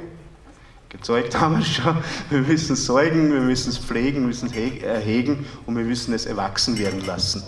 gezeugt 0.90 1.40
haben 1.40 1.56
wir 1.56 1.62
es 1.64 1.68
schon, 1.68 1.98
wir 2.30 2.42
müssen 2.42 2.74
es 2.74 2.86
säugen, 2.86 3.34
wir 3.34 3.42
müssen 3.42 3.72
es 3.72 3.80
pflegen, 3.80 4.20
wir 4.20 4.28
müssen 4.28 4.52
es 4.52 4.84
erhegen 4.84 5.48
und 5.66 5.76
wir 5.76 5.84
müssen 5.84 6.14
es 6.14 6.28
erwachsen 6.28 6.78
werden 6.78 7.04
lassen. 7.08 7.42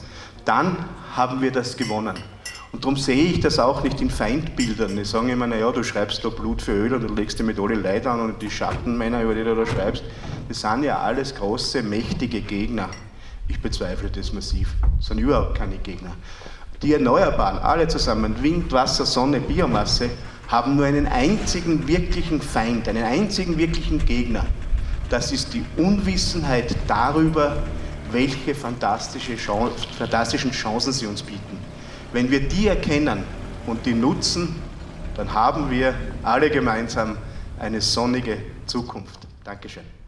Dann 0.44 0.76
haben 1.16 1.40
wir 1.44 1.52
das 1.52 1.78
gewonnen. 1.78 2.16
Und 2.72 2.84
darum 2.84 2.98
sehe 2.98 3.24
ich 3.24 3.40
das 3.40 3.58
auch 3.58 3.84
nicht 3.84 4.00
in 4.00 4.12
Feindbildern. 4.12 4.98
Ich 4.98 5.10
sage 5.10 5.32
immer, 5.32 5.48
naja, 5.48 5.72
du 5.72 5.84
schreibst 5.84 6.24
da 6.24 6.30
Blut 6.30 6.62
für 6.62 6.72
Öl 6.72 6.94
und 6.94 7.02
du 7.02 7.14
legst 7.14 7.40
dir 7.40 7.44
mit 7.44 7.60
alle 7.60 7.76
Leute 7.76 8.12
an 8.12 8.20
und 8.20 8.42
die 8.42 8.50
Schattenmänner, 8.50 9.24
über 9.24 9.34
die 9.34 9.44
du 9.44 9.56
da 9.56 9.66
schreibst, 9.66 10.04
das 10.48 10.62
sind 10.62 10.84
ja 10.84 11.00
alles 11.00 11.34
große, 11.34 11.82
mächtige 11.82 12.42
Gegner. 12.42 12.90
Ich 13.48 13.60
bezweifle 13.60 14.10
das 14.10 14.34
massiv. 14.34 14.76
Das 14.98 15.08
sind 15.08 15.20
überhaupt 15.20 15.58
keine 15.58 15.78
Gegner. 15.78 16.12
Die 16.82 16.94
Erneuerbaren, 16.94 17.60
alle 17.60 17.88
zusammen, 17.88 18.36
Wind, 18.42 18.72
Wasser, 18.72 19.06
Sonne, 19.06 19.40
Biomasse, 19.40 20.10
haben 20.48 20.76
nur 20.76 20.86
einen 20.86 21.08
einzigen 21.08 21.88
wirklichen 21.88 22.42
Feind, 22.42 22.88
einen 22.88 23.04
einzigen 23.04 23.58
wirklichen 23.58 24.04
Gegner. 24.06 24.46
Das 25.10 25.32
ist 25.32 25.54
die 25.54 25.66
Unwissenheit 25.78 26.76
darüber, 26.88 27.58
welche 28.12 28.56
fantastische 28.56 29.36
Chance, 29.36 29.88
fantastischen 29.98 30.52
Chancen 30.52 30.94
sie 30.94 31.06
uns 31.06 31.22
bieten. 31.22 31.59
Wenn 32.12 32.32
wir 32.32 32.48
die 32.48 32.68
erkennen 32.68 33.24
und 33.68 33.86
die 33.86 33.94
nutzen, 33.94 34.56
dann 35.16 35.34
haben 35.34 35.70
wir 35.70 35.94
alle 36.24 36.50
gemeinsam 36.50 37.18
eine 37.60 37.82
sonnige 37.82 38.38
Zukunft. 38.66 39.28
Dankeschön. 39.44 39.99